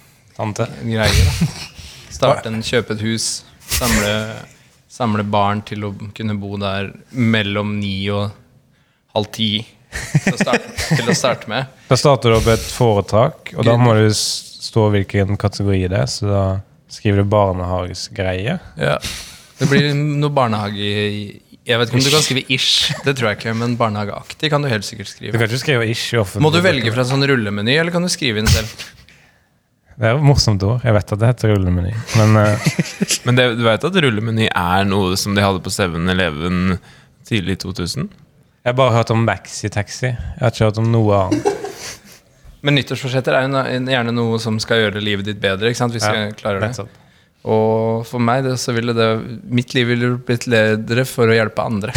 Starte 2.20 2.50
en, 2.50 2.62
kjøpe 2.62 2.94
et 2.96 3.02
hus, 3.06 3.26
samle, 3.70 4.14
samle 4.90 5.24
barn 5.24 5.62
til 5.66 5.84
å 5.88 5.94
kunne 6.16 6.34
bo 6.38 6.56
der 6.60 6.92
mellom 7.10 7.78
ni 7.80 8.10
og 8.12 8.30
halv 9.14 9.30
ti. 9.34 9.66
Til 9.90 10.34
å 10.36 10.38
starte, 10.38 10.68
til 10.92 11.08
å 11.10 11.14
starte 11.16 11.50
med. 11.50 11.66
Da 11.88 11.96
starter 11.98 12.30
du 12.30 12.36
opp 12.36 12.48
et 12.52 12.66
foretak, 12.74 13.54
og 13.56 13.66
da 13.66 13.74
må 13.80 13.94
du 13.98 14.06
stå 14.14 14.88
hvilken 14.94 15.38
kategori 15.40 15.88
det 15.90 15.98
er. 16.04 16.10
Så 16.10 16.28
da 16.30 16.44
skriver 16.90 17.22
du 17.22 17.30
barnehagesgreie. 17.32 18.58
Ja. 18.78 18.98
Det 19.60 19.68
blir 19.68 19.90
noe 19.94 20.32
barnehage 20.32 20.90
Jeg 21.68 21.76
vet 21.76 21.90
ikke 21.90 21.98
om 22.00 22.04
du 22.06 22.10
kan 22.14 22.22
skrive 22.24 22.42
ish, 22.56 22.92
det 23.04 23.12
tror 23.18 23.28
jeg 23.30 23.38
ikke, 23.40 23.52
men 23.60 23.74
barnehageaktig 23.78 24.48
kan 24.50 24.64
du 24.64 24.68
helt 24.70 24.86
sikkert 24.86 25.10
skrive. 25.10 25.34
Du 25.34 25.38
kan 25.38 25.50
ikke 25.50 25.60
skrive 25.60 25.88
ish 25.92 26.14
i 26.14 26.20
offentlig. 26.22 26.44
Må 26.46 26.52
du 26.54 26.62
velge 26.64 26.92
fra 26.94 27.04
en 27.04 27.10
sånn 27.12 27.26
rullemeny, 27.28 27.74
eller 27.76 27.92
kan 27.94 28.06
du 28.06 28.08
skrive 28.12 28.40
inn 28.40 28.48
selv? 28.50 28.72
Det 30.00 30.08
er 30.08 30.14
jo 30.16 30.22
morsomt 30.24 30.62
ord. 30.64 30.80
Jeg 30.86 30.96
vet 30.96 31.12
at 31.12 31.20
det 31.20 31.28
heter 31.28 31.52
rullemeny. 31.52 31.92
Men 32.16 32.38
eh, 32.40 32.68
Men 33.28 33.36
det, 33.36 33.46
du 33.60 33.66
vet 33.66 33.84
at 33.84 33.98
rullemeny 34.06 34.48
er 34.48 34.88
noe 34.88 35.18
som 35.20 35.36
de 35.36 35.44
hadde 35.44 35.60
på 35.60 35.72
7-Eleven 35.74 36.78
tidlig 37.28 37.58
i 37.58 37.62
2000? 37.68 38.08
jeg 38.60 38.68
har 38.74 38.76
bare 38.76 38.92
hørt 38.92 39.10
om 39.12 39.22
Maxi-taxi. 39.24 40.10
Jeg 40.10 40.40
har 40.40 40.52
ikke 40.52 40.66
hørt 40.66 40.80
om 40.82 40.88
noe 40.92 41.16
annet. 41.16 41.46
Men 42.60 42.76
nyttårsforsetter 42.76 43.36
er 43.38 43.46
jo 43.48 43.78
gjerne 43.88 44.12
noe 44.12 44.40
som 44.42 44.58
skal 44.60 44.82
gjøre 44.82 45.00
livet 45.00 45.28
ditt 45.30 45.38
bedre, 45.40 45.70
ikke 45.72 45.80
sant? 45.80 45.94
hvis 45.96 46.04
Ja, 46.04 46.26
jeg 46.26 46.34
klarer 46.40 46.60
det. 46.60 46.72
nettopp. 46.74 46.99
Og 47.48 48.02
for 48.08 48.20
meg 48.20 48.44
det, 48.44 48.56
så 48.60 48.74
ville 48.76 48.92
det 48.92 49.06
Mitt 49.48 49.72
liv 49.72 49.86
ville 49.88 50.10
blitt 50.26 50.44
ledere 50.50 51.06
for 51.08 51.30
å 51.30 51.36
hjelpe 51.36 51.64
andre. 51.64 51.94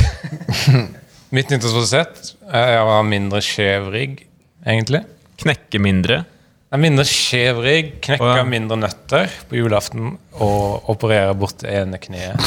Mitt 1.36 1.50
nyttårsforsett 1.52 2.36
er 2.54 2.78
å 2.80 2.94
ha 2.94 3.02
mindre 3.08 3.42
skjev 3.44 3.90
rigg, 3.92 4.22
egentlig. 4.64 5.02
Knekke 5.42 5.82
mindre. 5.82 6.22
Er 6.74 6.82
mindre 6.82 7.04
skjev 7.10 7.60
rigg, 7.66 7.96
knekke 8.06 8.26
oh, 8.26 8.38
ja. 8.38 8.46
mindre 8.48 8.78
nøtter 8.80 9.34
på 9.50 9.58
julaften 9.60 10.14
og 10.42 10.88
operere 10.94 11.34
bort 11.38 11.60
det 11.62 11.74
ene 11.82 12.00
kneet. 12.02 12.38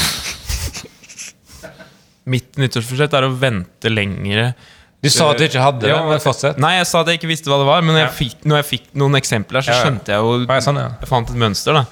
Mitt 2.32 2.56
nyttårsforsett 2.58 3.12
er 3.14 3.26
å 3.26 3.34
vente 3.38 3.90
lengre. 3.92 4.50
Du 5.02 5.08
sa 5.12 5.28
at 5.30 5.38
du 5.38 5.44
ikke 5.46 5.62
hadde 5.62 5.84
det, 5.84 5.92
Ja, 5.92 6.00
men 6.06 6.22
fortsett. 6.22 6.58
Nei, 6.62 6.72
jeg 6.80 6.88
sa 6.90 7.02
at 7.04 7.10
jeg 7.10 7.20
ikke 7.20 7.30
visste 7.30 7.50
hva 7.52 7.60
det 7.60 7.68
var, 7.68 7.84
men 7.86 7.98
Ja. 7.98 8.06
jeg 8.06 8.16
fikk, 8.16 8.40
når 8.48 8.62
jeg 8.62 8.68
fikk 8.70 8.88
noen 8.98 9.18
eksempler, 9.18 9.62
så 9.62 9.76
skjønte 9.82 10.14
jeg 10.14 10.24
jo 10.24 10.38
ja, 10.42 10.58
sånn, 10.64 10.80
ja. 10.80 10.88
Jeg 11.02 11.10
fant 11.10 11.30
et 11.30 11.38
mønster, 11.42 11.76
da. 11.76 11.84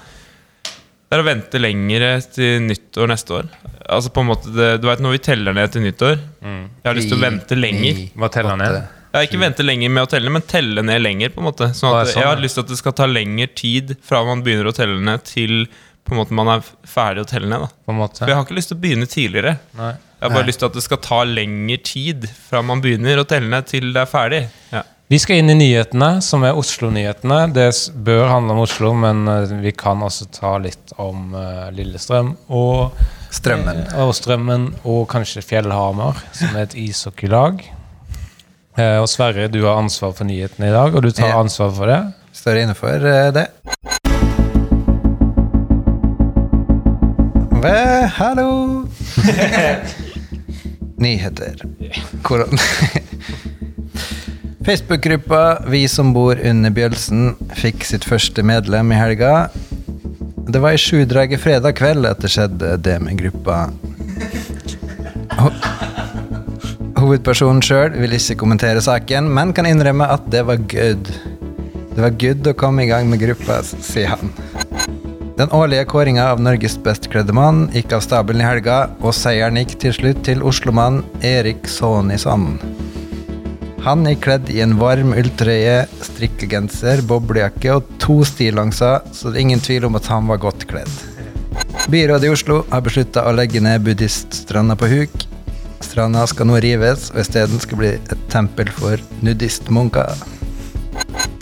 Det 1.11 1.19
er 1.19 1.23
å 1.23 1.27
vente 1.29 1.61
lengre 1.61 2.11
til 2.35 2.65
nyttår 2.65 3.11
neste 3.13 3.37
år. 3.37 3.49
Altså 3.93 4.11
på 4.11 4.23
en 4.25 4.31
måte 4.33 4.51
det, 4.55 4.69
Du 4.83 4.89
vet 4.89 5.03
når 5.05 5.13
vi 5.19 5.19
teller 5.27 5.55
ned 5.55 5.71
til 5.75 5.85
nyttår? 5.85 6.19
Mm. 6.43 6.63
Jeg 6.83 6.89
har 6.89 6.97
lyst 6.99 7.11
til 7.13 7.19
å 7.19 7.25
vente 7.25 7.59
lenger. 7.59 8.01
Hva 8.19 8.31
teller 8.35 8.57
ned. 8.59 8.79
Jeg 9.15 9.21
har 9.21 9.29
ikke 9.29 9.39
vente 9.45 9.63
lenger 9.63 9.93
med 9.95 10.03
å 10.03 10.11
telle, 10.11 10.31
men 10.35 10.43
telle 10.43 10.83
ned 10.83 11.03
lenger. 11.05 11.29
på 11.31 11.39
en 11.39 11.47
måte 11.47 11.69
Sånn 11.77 11.95
at 12.01 12.09
sånn, 12.11 12.23
Jeg 12.23 12.27
har 12.27 12.41
lyst 12.43 12.57
til 12.59 12.65
at 12.65 12.73
det 12.73 12.79
skal 12.81 12.93
ta 12.99 13.07
lengre 13.07 13.47
tid 13.55 13.97
fra 14.03 14.25
man 14.27 14.43
begynner 14.43 14.67
å 14.67 14.75
telle 14.75 14.99
ned, 14.99 15.23
til 15.25 15.69
på 16.05 16.13
en 16.13 16.19
måte 16.19 16.33
man 16.37 16.49
er 16.49 16.65
ferdig 16.85 17.23
å 17.23 17.29
telle 17.29 17.47
ned. 17.47 17.61
da 17.61 17.69
På 17.87 17.93
en 17.95 18.01
måte. 18.01 18.19
For 18.25 18.27
Jeg 18.27 18.35
har 18.35 18.45
ikke 18.45 18.57
lyst 18.59 18.69
til 18.73 18.77
å 18.77 18.81
begynne 18.83 19.07
tidligere. 19.07 19.59
Nei. 19.79 19.93
Jeg 19.95 20.31
har 20.31 20.35
bare 20.35 20.43
Nei. 20.43 20.49
lyst 20.51 20.59
til 20.59 20.67
at 20.67 20.73
det 20.75 20.83
skal 20.83 20.99
ta 21.05 21.21
lengre 21.25 21.79
tid 21.85 22.27
fra 22.49 22.63
man 22.63 22.81
begynner 22.83 23.21
å 23.23 23.29
telle 23.29 23.47
ned, 23.49 23.67
til 23.67 23.93
det 23.93 24.03
er 24.03 24.11
ferdig. 24.11 24.43
Ja. 24.73 24.83
Vi 25.09 25.19
skal 25.19 25.37
inn 25.37 25.51
i 25.53 25.55
nyhetene, 25.55 26.23
som 26.25 26.47
er 26.49 26.57
Oslo-nyhetene. 26.57 27.43
Det 27.53 27.67
bør 28.07 28.25
handle 28.31 28.55
om 28.55 28.63
Oslo, 28.63 28.95
men 28.97 29.27
eh, 29.29 29.53
vi 29.61 29.73
kan 29.77 30.01
også 30.03 30.31
ta 30.33 30.55
litt 30.59 30.95
om 30.97 31.35
eh, 31.37 31.67
Lillestrøm 31.77 32.31
og 32.49 32.97
Strømmen. 33.35 33.83
eh, 33.85 34.01
og 34.01 34.15
Strømmen 34.17 34.65
og 34.81 35.05
kanskje 35.13 35.45
Fjellhamar, 35.45 36.23
som 36.33 36.57
er 36.57 36.65
et 36.65 36.79
ishockeylag. 36.87 37.61
Og 38.75 39.05
Sverre, 39.07 39.45
du 39.47 39.61
har 39.63 39.77
ansvar 39.79 40.17
for 40.17 40.27
nyhetene 40.27 40.67
i 40.67 40.75
dag, 40.75 40.97
og 40.97 41.05
du 41.05 41.13
tar 41.15 41.37
ansvar 41.37 41.69
for 41.77 41.87
det. 41.93 42.01
Står 42.35 42.65
inne 42.65 42.75
for 42.75 43.05
eh, 43.07 43.29
det. 43.37 43.47
Ve, 47.61 47.77
hallo! 48.17 48.51
Nyheter. 51.05 51.61
Koron... 52.25 52.57
Facebook-gruppa 54.65 55.63
Vi 55.67 55.89
som 55.89 56.13
bor 56.13 56.39
under 56.45 56.71
Bjølsen 56.73 57.35
fikk 57.59 57.85
sitt 57.85 58.05
første 58.09 58.41
medlem 58.47 58.93
i 58.95 58.97
helga. 58.97 59.33
Det 60.49 60.61
var 60.63 60.73
i 60.73 60.81
sjudraget 60.81 61.43
fredag 61.43 61.77
kveld 61.77 62.09
at 62.09 62.23
det 62.25 62.31
skjedde, 62.33 62.71
det 62.81 62.97
med 63.05 63.19
gruppa. 63.21 63.67
Ho 65.37 65.51
Hovedpersonen 66.97 67.61
sjøl 67.61 67.93
vil 68.01 68.17
ikke 68.17 68.39
kommentere 68.41 68.81
saken, 68.81 69.29
men 69.37 69.53
kan 69.53 69.69
innrømme 69.69 70.07
at 70.09 70.25
det 70.33 70.47
var 70.49 70.63
good. 70.73 71.11
Det 71.93 72.01
var 72.01 72.17
good 72.17 72.49
å 72.49 72.57
komme 72.57 72.87
i 72.87 72.89
gang 72.89 73.11
med 73.11 73.21
gruppa, 73.21 73.61
sier 73.65 74.15
han. 74.15 74.33
Den 75.37 75.53
årlige 75.53 75.85
kåringa 75.91 76.31
av 76.33 76.41
Norges 76.41 76.79
best 76.81 77.11
kledde 77.13 77.37
mann 77.37 77.67
gikk 77.75 77.93
av 77.93 78.07
stabelen 78.07 78.41
i 78.41 78.49
helga, 78.49 78.87
og 79.05 79.13
seieren 79.13 79.61
gikk 79.61 79.77
til 79.85 79.99
slutt 79.99 80.25
til 80.25 80.41
oslomann 80.47 81.03
Erik 81.21 81.69
Sonison. 81.69 82.55
Han 83.85 84.07
er 84.09 84.17
kledd 84.17 84.49
i 84.49 84.63
en 84.65 84.79
varm 84.81 85.11
ulltrøye, 85.13 85.83
strikkegenser, 86.07 87.03
boblejakke 87.05 87.75
og 87.75 87.91
to 88.01 88.23
stillongser, 88.25 89.03
så 89.13 89.29
det 89.29 89.37
er 89.37 89.45
ingen 89.45 89.61
tvil 89.61 89.85
om 89.91 89.99
at 89.99 90.09
han 90.09 90.25
var 90.31 90.41
godt 90.41 90.65
kledd. 90.71 90.95
Byrådet 91.93 92.25
i 92.25 92.33
Oslo 92.33 92.63
har 92.71 92.81
beslutta 92.87 93.27
å 93.29 93.35
legge 93.37 93.61
ned 93.61 93.85
buddhiststranda 93.85 94.79
på 94.81 94.89
Huk. 94.89 95.27
Stranda 95.85 96.25
skal 96.31 96.49
nå 96.49 96.63
rives, 96.65 97.11
og 97.13 97.21
isteden 97.27 97.61
skal 97.61 97.83
bli 97.83 97.93
et 97.99 98.27
tempel 98.33 98.73
for 98.73 99.05
nudistmunker. 99.21 100.17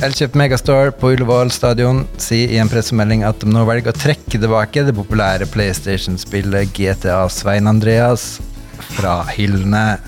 Elkjøp 0.02 0.34
Megastore 0.34 0.90
på 0.98 1.12
Ullevål 1.14 1.54
stadion 1.54 2.02
sier 2.18 2.50
i 2.50 2.58
en 2.58 2.70
pressemelding 2.72 3.22
at 3.22 3.38
de 3.38 3.54
nå 3.54 3.62
velger 3.68 3.94
å 3.94 4.00
trekke 4.02 4.34
tilbake 4.34 4.82
det 4.88 4.98
populære 4.98 5.46
PlayStation-spillet 5.54 6.74
GTA 6.74 7.22
Svein 7.30 7.70
Andreas 7.70 8.32
fra 8.96 9.20
hyllene. 9.30 10.00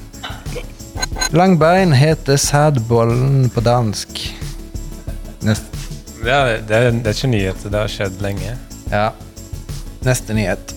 Langbein 1.35 1.93
heter 1.93 2.37
sædbollen 2.37 3.51
på 3.51 3.61
dansk. 3.61 4.09
Nest, 5.45 5.63
Det 6.25 6.33
er, 6.33 6.61
det, 6.69 6.77
er, 6.77 6.91
det 6.91 7.07
er 7.11 7.17
ikke 7.17 7.29
nyheter, 7.29 7.71
det 7.71 7.81
har 7.81 7.91
skjedd 7.93 8.23
lenge. 8.25 8.57
ja. 8.91 9.09
Neste 10.05 10.35
nyhet. 10.37 10.73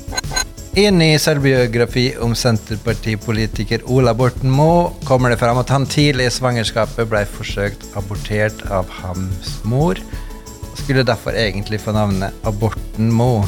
Inn 0.78 1.02
i 1.02 1.18
selvbiografi 1.20 2.14
om 2.24 2.36
Senterpartipolitiker 2.38 3.82
Ola 3.92 4.14
Borten 4.16 4.52
Moe 4.54 4.92
kommer 5.08 5.34
det 5.34 5.40
fram 5.42 5.58
at 5.60 5.72
han 5.74 5.88
tidlig 5.90 6.30
i 6.30 6.34
svangerskapet 6.36 7.10
ble 7.12 7.24
forsøkt 7.28 7.84
abortert 8.00 8.62
av 8.72 8.88
hans 9.02 9.58
mor, 9.68 10.00
og 10.00 10.78
skulle 10.80 11.04
derfor 11.08 11.36
egentlig 11.36 11.82
få 11.84 11.96
navnet 11.98 12.32
Aborten 12.48 13.10
Moe. 13.12 13.44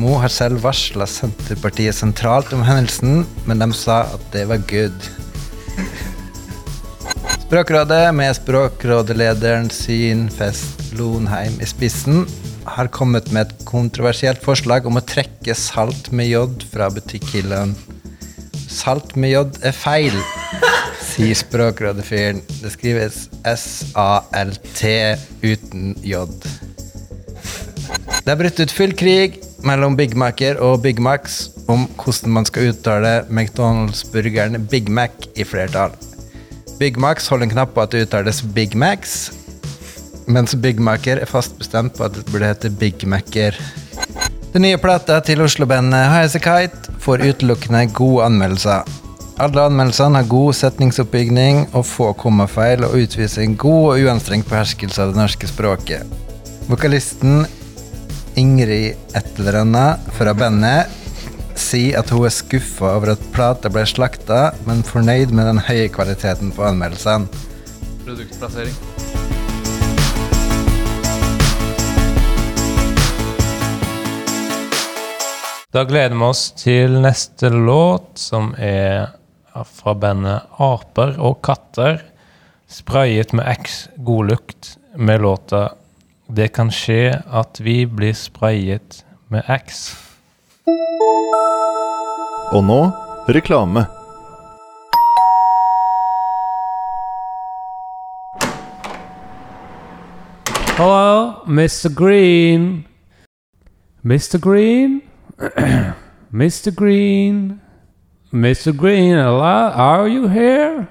Moe 0.00 0.20
har 0.20 0.32
selv 0.34 0.60
varsla 0.64 1.06
Senterpartiet 1.08 1.96
sentralt 1.96 2.52
om 2.56 2.66
hendelsen, 2.66 3.22
men 3.46 3.62
de 3.64 3.70
sa 3.72 4.02
at 4.12 4.28
det 4.34 4.44
var 4.50 4.60
good. 4.68 5.10
Språkrådet, 7.50 8.14
med 8.14 8.36
språkrådelederen 8.36 9.70
sin 9.70 10.28
Fest 10.30 10.92
Lonheim 10.94 11.56
i 11.60 11.66
spissen, 11.66 12.20
har 12.62 12.86
kommet 12.94 13.32
med 13.34 13.48
et 13.48 13.64
kontroversielt 13.66 14.38
forslag 14.44 14.84
om 14.86 15.00
å 15.00 15.02
trekke 15.02 15.56
salt 15.58 16.12
med 16.14 16.28
jod 16.30 16.62
fra 16.70 16.86
butikkhyllen. 16.94 17.72
Salt 18.70 19.16
med 19.18 19.32
jod 19.32 19.58
er 19.66 19.74
feil, 19.74 20.14
sier 21.08 21.34
språkrådefyren. 21.40 22.38
Det 22.60 22.70
skrives 22.70 23.24
S-A-L-T 23.42 24.92
uten 25.42 25.96
jod. 26.06 26.46
Det 28.22 28.30
er 28.30 28.38
brutt 28.44 28.62
ut 28.62 28.76
full 28.76 28.94
krig 28.94 29.40
mellom 29.66 29.98
Big 29.98 30.14
Mac-er 30.14 30.62
og 30.62 30.84
Big 30.86 31.02
Macs 31.02 31.48
om 31.66 31.88
hvordan 31.98 32.38
man 32.38 32.46
skal 32.46 32.70
uttale 32.70 33.16
McDonald's-burgeren 33.26 34.68
Big 34.70 34.86
Mac 34.86 35.18
i 35.34 35.42
flertall. 35.42 35.98
Big 36.80 36.96
Max 36.96 37.26
holder 37.28 37.44
en 37.44 37.50
knapp 37.52 37.74
på 37.76 37.82
at 37.82 37.92
det 37.92 38.06
uttales 38.06 38.38
Big 38.56 38.72
Max, 38.72 39.18
mens 40.24 40.54
Big 40.56 40.78
Mac-er 40.80 41.18
er 41.20 41.28
fast 41.28 41.58
bestemt 41.60 41.92
på 41.98 42.06
at 42.06 42.14
det 42.16 42.22
burde 42.30 42.48
hete 42.48 42.70
Big 42.72 43.04
Mac-er. 43.04 43.58
Den 44.54 44.64
nye 44.64 44.78
plata 44.80 45.18
til 45.20 45.42
Oslo-bandet 45.44 46.08
Highasakite 46.08 46.94
får 47.04 47.26
utelukkende 47.26 47.82
gode 47.92 48.30
anmeldelser. 48.30 48.88
Alle 49.44 49.66
anmeldelsene 49.68 50.22
har 50.22 50.30
god 50.32 50.56
setningsoppbygning 50.56 51.66
og 51.76 51.84
få 51.84 52.14
kommafeil 52.16 52.88
og 52.88 52.96
utviser 52.96 53.44
en 53.44 53.58
god 53.60 53.84
og 53.90 54.06
uanstrengt 54.06 54.48
beherskelse 54.48 55.04
av 55.04 55.12
det 55.12 55.20
norske 55.20 55.52
språket. 55.52 56.16
Vokalisten 56.72 57.44
Ingrid 58.40 58.96
et 59.18 59.40
fra 60.16 60.32
bandet 60.32 60.99
sier 61.60 61.98
at 62.00 62.10
hun 62.14 62.26
er 62.26 62.34
skuffa 62.34 62.94
over 62.96 63.14
at 63.14 63.26
plata 63.34 63.70
ble 63.72 63.84
slakta, 63.88 64.50
men 64.66 64.82
fornøyd 64.86 65.34
med 65.36 65.50
den 65.50 65.62
høye 65.68 65.88
kvaliteten 65.92 66.54
på 66.56 66.64
anmeldelsene. 66.66 67.28
Produktplassering. 68.06 68.74
Da 75.70 75.84
gleder 75.86 76.16
vi 76.18 76.26
oss 76.26 76.48
til 76.58 76.96
neste 76.98 77.46
låt, 77.54 78.16
som 78.18 78.50
er 78.58 79.12
fra 79.70 79.94
bandet 79.94 80.48
Aper 80.58 81.14
og 81.22 81.38
katter. 81.46 82.00
Sprayet 82.70 83.30
med 83.38 83.46
X 83.60 83.84
godlukt 83.96 84.76
med 84.96 85.22
låta 85.22 85.68
'Det 86.28 86.52
kan 86.52 86.70
skje 86.70 87.22
at 87.26 87.60
vi 87.60 87.86
blir 87.86 88.14
sprayet 88.14 89.04
med 89.28 89.42
X'. 89.46 90.09
Og 92.52 92.64
nå 92.64 92.90
reklame. 93.28 93.84
Hello, 100.76 101.44
Mr. 101.46 101.94
Green. 101.94 102.86
Mr. 104.04 104.40
Green? 104.40 105.02
Mr. 106.32 106.74
Green? 106.74 107.60
Mr. 108.32 108.76
Green. 108.76 109.14
Are 109.14 110.08
you 110.08 110.26
here? 110.26 110.88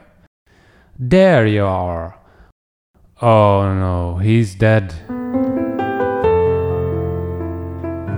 There 0.97 1.45
you 1.45 1.65
are. 1.65 2.15
Oh 3.21 3.73
no, 3.73 4.17
he's 4.17 4.55
dead. 4.55 4.93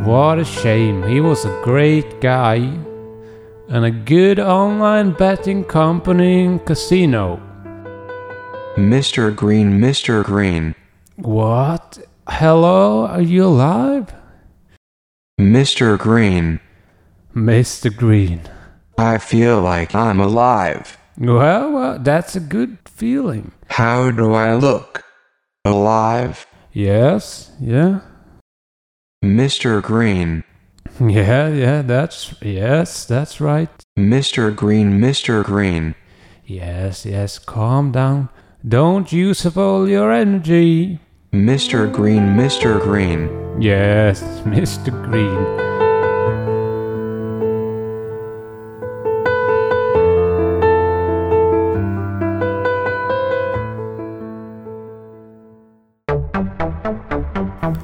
What 0.05 0.37
a 0.37 0.45
shame. 0.45 1.01
He 1.07 1.21
was 1.21 1.43
a 1.45 1.61
great 1.63 2.21
guy 2.21 2.90
and 3.71 3.85
a 3.85 3.91
good 3.91 4.37
online 4.37 5.11
betting 5.13 5.63
company 5.63 6.43
and 6.45 6.65
casino. 6.65 7.39
Mr. 8.75 9.33
Green, 9.33 9.79
Mr. 9.79 10.23
Green, 10.23 10.75
What? 11.15 11.99
Hello? 12.27 13.05
Are 13.07 13.21
you 13.21 13.45
alive? 13.45 14.13
Mr. 15.39 15.97
Green. 15.97 16.59
Mr. 17.33 17.95
Green. 17.95 18.41
I 18.97 19.17
feel 19.17 19.61
like 19.61 19.95
I'm 19.95 20.19
alive. 20.19 20.97
Well, 21.17 21.71
well, 21.71 21.99
that's 21.99 22.35
a 22.35 22.39
good 22.41 22.77
feeling. 22.85 23.51
How 23.69 24.11
do 24.11 24.33
I 24.33 24.53
look? 24.55 25.03
Alive? 25.65 26.45
Yes, 26.73 27.51
yeah. 27.59 28.01
Mr. 29.23 29.81
Green. 29.81 30.43
Yeah, 31.09 31.47
yeah, 31.47 31.81
that's 31.81 32.35
yes, 32.43 33.05
that's 33.05 33.41
right. 33.41 33.69
Mr. 33.97 34.55
Green, 34.55 34.99
Mr. 34.99 35.43
Green. 35.43 35.95
Yes, 36.45 37.07
yes, 37.07 37.39
calm 37.39 37.91
down. 37.91 38.29
Don't 38.67 39.11
use 39.11 39.43
up 39.43 39.57
all 39.57 39.89
your 39.89 40.11
energy. 40.11 40.99
Mr. 41.33 41.91
Green, 41.91 42.37
Mr. 42.37 42.79
Green. 42.79 43.29
Yes, 43.59 44.21
Mr. 44.45 44.91
Green. 45.09 45.41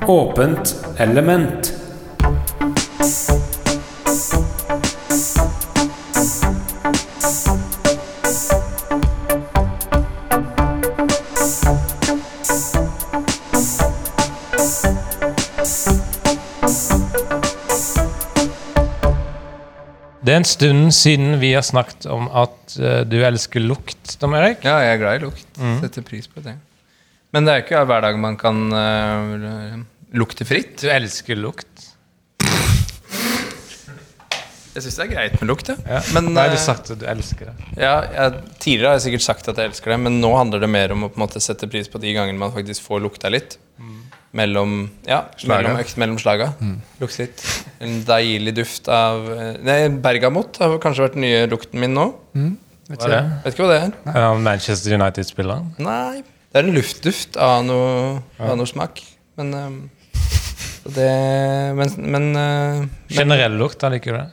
Åpent 0.08 0.76
element. 1.00 1.87
Er 20.38 20.44
en 20.44 20.48
stund 20.48 20.94
siden 20.96 21.40
vi 21.42 21.52
har 21.56 21.66
snakket 21.66 22.08
om 22.14 22.30
at 22.30 22.78
uh, 22.78 23.02
du 23.10 23.18
elsker 23.26 23.64
lukt, 23.64 24.18
Tom 24.22 24.38
Erik. 24.38 24.64
Ja, 24.68 24.78
jeg 24.86 24.98
er 24.98 25.02
glad 25.02 25.20
i 25.20 25.26
lukt. 25.26 25.48
Setter 25.82 26.06
pris 26.06 26.30
på 26.30 26.44
det. 26.46 26.56
Men 27.36 27.48
det 27.48 27.54
er 27.54 27.66
ikke 27.66 27.84
hver 27.90 28.06
dag 28.06 28.18
man 28.22 28.38
kan 28.40 28.64
uh, 28.72 29.82
lukte 30.16 30.48
fritt. 30.48 30.78
Du 30.84 30.92
elsker 30.94 31.40
lukt. 31.40 31.88
Jeg 34.78 34.86
syns 34.86 34.98
det 35.00 35.06
er 35.08 35.10
greit 35.10 35.36
med 35.42 35.50
lukt, 35.50 35.70
ja. 35.72 35.76
Ja. 35.90 36.00
Men, 36.14 36.28
Nei, 36.36 36.52
du 36.52 36.56
eh, 36.60 36.62
sagt 36.62 36.92
at 36.94 37.00
du 37.02 37.06
elsker 37.10 37.50
det. 37.50 37.70
Ja, 37.82 37.96
jeg, 38.14 38.44
tidligere 38.62 38.92
har 38.92 39.00
jeg 39.00 39.08
sikkert 39.08 39.26
sagt 39.26 39.48
at 39.50 39.58
jeg 39.58 39.72
elsker 39.72 39.96
det, 39.96 39.98
men 40.06 40.20
nå 40.22 40.30
handler 40.38 40.62
det 40.62 40.70
mer 40.70 40.94
om 40.94 41.08
å 41.08 41.10
måte 41.18 41.42
sette 41.42 41.66
pris 41.72 41.90
på 41.90 41.98
de 42.04 42.14
gangene 42.14 42.38
man 42.38 42.54
faktisk 42.54 42.86
får 42.86 43.02
lukta 43.08 43.32
litt. 43.34 43.58
Mellom 44.36 44.74
ja, 45.08 45.22
mellom, 45.48 45.78
økt, 45.80 45.98
mellom 46.02 46.18
slaga. 46.20 46.50
Lukte 47.00 47.24
litt. 47.24 47.44
En 47.84 48.02
deilig 48.06 48.54
duft 48.58 48.90
av 48.92 49.28
eh, 49.32 49.54
Nei, 49.64 49.78
bergamot 50.04 50.60
har 50.60 50.76
kanskje 50.84 51.06
vært 51.06 51.16
den 51.16 51.24
nye 51.24 51.46
lukten 51.50 51.80
min 51.82 51.96
nå. 51.96 52.10
Mm. 52.36 52.56
Vet, 52.90 53.04
ikke. 53.04 53.22
Vet 53.46 53.56
ikke 53.56 53.64
hva 53.64 53.70
det 53.72 53.78
er. 53.86 53.94
Ja, 54.18 54.32
Manchester 54.40 54.96
United-spilleren. 55.00 55.72
Nei, 55.84 56.24
det 56.52 56.60
er 56.60 56.68
en 56.68 56.76
luftduft 56.76 57.40
av 57.40 57.64
noe, 57.68 58.18
av 58.40 58.56
noe 58.60 58.70
smak. 58.70 59.00
Men 59.40 59.54
um, 59.56 59.80
så 60.18 60.92
det 60.96 61.12
Men, 61.78 61.96
men, 62.16 62.28
uh, 62.36 63.10
Generell 63.14 63.58
lukt, 63.60 63.80
da 63.82 63.92
liker 63.94 64.14
du 64.14 64.20
det? 64.22 64.28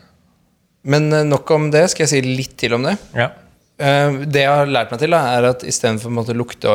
men 0.84 1.08
nok 1.30 1.48
om 1.54 1.70
det. 1.72 1.86
Skal 1.90 2.04
jeg 2.04 2.10
si 2.12 2.34
litt 2.36 2.58
til 2.60 2.74
om 2.76 2.82
det? 2.84 2.98
Ja. 3.16 3.30
Eh, 3.74 4.20
det 4.30 4.44
jeg 4.44 4.50
har 4.50 4.70
lært 4.70 4.92
meg 4.94 5.00
til, 5.02 5.14
da, 5.14 5.22
er 5.34 5.48
at 5.50 5.64
istedenfor 5.66 6.14
å 6.22 6.36
lukte 6.36 6.74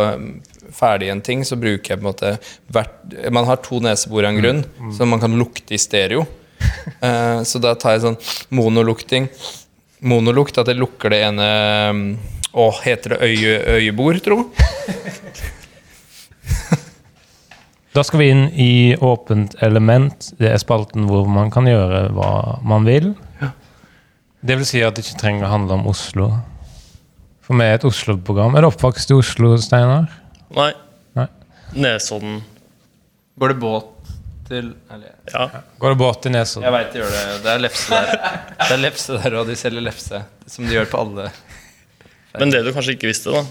ferdig 0.75 1.09
en 1.13 1.23
ting, 1.23 1.45
så 1.47 1.57
bruker 1.59 1.93
jeg 1.93 2.01
på 2.01 2.03
en 2.03 2.09
måte 2.09 2.33
hvert, 2.73 2.97
Man 3.31 3.47
har 3.47 3.61
to 3.63 3.79
nesebor 3.83 4.25
av 4.25 4.33
en 4.33 4.41
grunn, 4.41 4.65
så 4.95 5.07
man 5.07 5.21
kan 5.21 5.37
lukte 5.39 5.73
i 5.75 5.79
stereo. 5.79 6.25
uh, 6.99 7.39
så 7.49 7.61
da 7.63 7.71
tar 7.79 7.95
jeg 7.95 8.03
sånn 8.03 8.19
monolukting. 8.51 9.29
Monolukt, 10.03 10.59
at 10.59 10.67
jeg 10.67 10.79
lukker 10.79 11.11
det 11.11 11.23
ene 11.27 11.47
um, 11.91 12.03
Å, 12.49 12.69
heter 12.83 13.15
det 13.15 13.27
øye, 13.27 13.55
øyebord, 13.79 14.21
tro? 14.25 14.43
Da 17.89 18.03
skal 18.05 18.21
vi 18.21 18.27
inn 18.31 18.43
i 18.53 18.95
åpent 19.01 19.55
element. 19.65 20.29
Det 20.37 20.51
er 20.53 20.61
spalten 20.61 21.07
hvor 21.09 21.25
man 21.27 21.49
kan 21.51 21.65
gjøre 21.67 22.03
hva 22.15 22.59
man 22.63 22.85
vil. 22.87 23.09
Det 24.39 24.55
vil 24.55 24.67
si 24.69 24.83
at 24.85 24.95
det 24.95 25.03
ikke 25.03 25.19
trenger 25.19 25.47
å 25.47 25.51
handle 25.51 25.79
om 25.79 25.89
Oslo. 25.89 26.29
For 27.49 27.57
meg 27.57 27.71
er 27.71 27.79
et 27.79 27.85
Oslo-program. 27.89 28.53
Er 28.53 28.61
du 28.61 28.67
oppvokst 28.69 29.09
i 29.09 29.15
Oslo, 29.17 29.55
Steinar? 29.57 30.03
Nei. 30.53 30.67
Nei. 31.17 31.23
Nesodden. 31.81 32.43
Går 33.41 33.55
det 33.55 33.55
båt 33.63 34.11
til 34.49 34.67
eller, 34.93 35.15
Ja. 35.33 35.47
Går 35.81 35.95
det 35.95 35.97
båt 35.97 36.19
til 36.21 36.35
Nesodden? 36.35 36.67
Jeg 36.67 36.75
veit 36.75 36.91
det 36.93 37.01
gjør 37.01 37.15
det. 37.15 37.23
Det 37.41 37.49
er 37.55 37.63
lefse 37.63 37.89
der. 37.95 38.11
Det 38.59 38.75
er 38.75 38.81
lefse 38.83 39.17
der, 39.23 39.37
og 39.39 39.49
de 39.49 39.55
selger 39.57 39.85
lefse. 39.87 40.21
Som 40.45 40.67
de 40.69 40.77
gjør 40.77 40.91
på 40.91 40.99
alle. 41.01 41.25
Men 42.37 42.53
det 42.53 42.61
du 42.67 42.69
kanskje 42.75 42.93
ikke 42.99 43.09
visste, 43.09 43.33
da, 43.33 43.41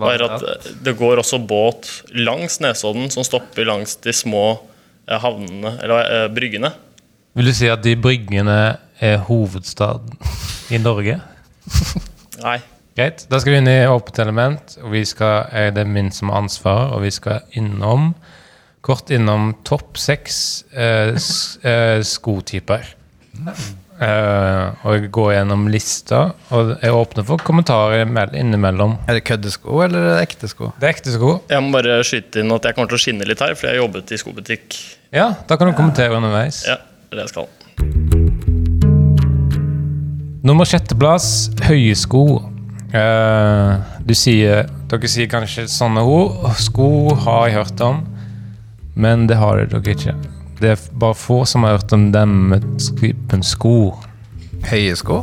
var 0.00 0.24
at 0.24 0.46
eh, 0.48 0.70
det 0.88 0.96
går 0.96 1.20
også 1.20 1.42
båt 1.44 1.90
langs 2.16 2.56
Nesodden 2.64 3.12
som 3.12 3.28
stopper 3.28 3.68
langs 3.68 3.98
de 4.08 4.16
små 4.16 4.46
eh, 5.04 5.20
havnene, 5.20 5.74
eller 5.84 6.08
eh, 6.16 6.24
bryggene. 6.32 6.72
Vil 7.36 7.52
du 7.52 7.56
si 7.60 7.68
at 7.68 7.84
de 7.84 7.92
bryggene 8.00 8.58
er 9.04 9.20
hovedstaden 9.28 10.16
i 10.72 10.80
Norge? 10.80 11.20
Nei. 12.40 12.56
Greit. 12.98 13.28
Da 13.30 13.38
skal 13.38 13.54
vi 13.54 13.58
inn 13.62 13.70
i 13.70 13.86
åpent 13.86 14.18
element, 14.18 14.72
og 14.82 14.90
vi 14.90 15.04
skal, 15.06 15.46
er 15.54 15.70
det 15.76 15.84
min 15.86 16.10
som 16.10 16.32
har 16.32 16.42
ansvar, 16.42 16.96
og 16.96 17.04
vi 17.06 17.14
skal 17.14 17.44
innom 17.58 18.12
Kort 18.88 19.10
innom 19.10 19.50
topp 19.66 19.98
seks 19.98 20.36
eh, 20.72 21.10
eh, 21.66 21.98
skotyper. 22.06 22.86
Eh, 23.98 24.86
og 24.86 25.08
gå 25.12 25.24
gjennom 25.34 25.66
lista, 25.68 26.20
og 26.54 26.70
jeg 26.78 26.94
åpner 26.94 27.26
for 27.26 27.42
kommentarer 27.42 28.06
innimellom. 28.38 28.94
Er 29.10 29.18
det 29.18 29.24
køddesko 29.28 29.82
eller 29.84 29.98
er 29.98 30.14
det 30.14 30.28
ekte 30.28 30.48
sko? 30.48 30.70
Det 30.78 30.88
er 30.88 30.94
ekte 30.94 31.14
sko. 31.18 31.32
Jeg 31.50 31.66
må 31.66 31.74
bare 31.74 31.98
skyte 32.06 32.44
inn 32.44 32.54
at 32.54 32.70
jeg 32.70 32.78
kommer 32.78 32.94
til 32.94 33.00
å 33.00 33.02
skinne 33.02 33.28
litt 33.28 33.42
her, 33.44 33.58
for 33.58 33.68
jeg 33.68 33.82
jobbet 33.82 34.14
i 34.14 34.20
skobutikk. 34.22 34.78
Ja, 35.12 35.32
da 35.50 35.58
kan 35.58 35.68
du 35.68 35.76
kommentere 35.76 36.16
underveis. 36.16 36.62
Ja, 36.70 36.78
det 37.10 37.18
det 37.18 37.26
jeg 37.26 37.34
skal. 37.34 37.50
Nummer 40.46 40.70
sjetteplass, 40.70 41.50
høye 41.66 41.98
sko. 41.98 42.24
Eh, 42.88 43.72
du 44.00 44.14
sier, 44.16 44.68
dere 44.88 45.10
sier 45.12 45.28
kanskje 45.28 45.66
sånne 45.68 46.00
ord. 46.08 46.46
Sko 46.60 47.14
har 47.26 47.48
jeg 47.48 47.58
hørt 47.58 47.82
om, 47.84 48.02
men 48.96 49.26
det 49.28 49.36
har 49.40 49.60
dere 49.68 49.94
ikke. 49.94 50.14
Det 50.58 50.72
er 50.72 50.86
bare 50.98 51.14
få 51.14 51.42
som 51.46 51.66
har 51.66 51.76
hørt 51.76 51.92
om 51.94 52.08
dem 52.14 52.32
med 52.50 52.64
typen 52.98 53.44
sko. 53.46 53.92
Høye 54.70 54.96
sko? 54.98 55.20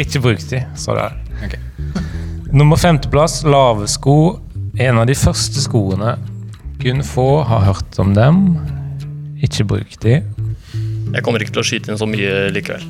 Ikke 0.00 0.22
bruk 0.24 0.42
de, 0.50 0.64
så 0.80 0.96
det 0.96 1.04
er. 1.04 1.18
Okay. 1.46 1.60
Nummer 2.50 2.80
femteplass, 2.80 3.42
lave 3.44 3.86
sko. 3.88 4.40
En 4.80 4.98
av 4.98 5.06
de 5.06 5.14
første 5.14 5.60
skoene. 5.62 6.16
Kun 6.80 7.04
få 7.04 7.28
har 7.44 7.66
hørt 7.68 8.00
om 8.00 8.14
dem. 8.16 8.42
Ikke 9.44 9.68
bruk 9.68 9.98
de. 10.02 10.22
Jeg 11.10 11.24
kommer 11.26 11.42
ikke 11.42 11.52
til 11.58 11.62
å 11.62 11.68
skyte 11.68 11.92
inn 11.92 12.00
så 12.00 12.08
mye 12.08 12.48
likevel. 12.54 12.88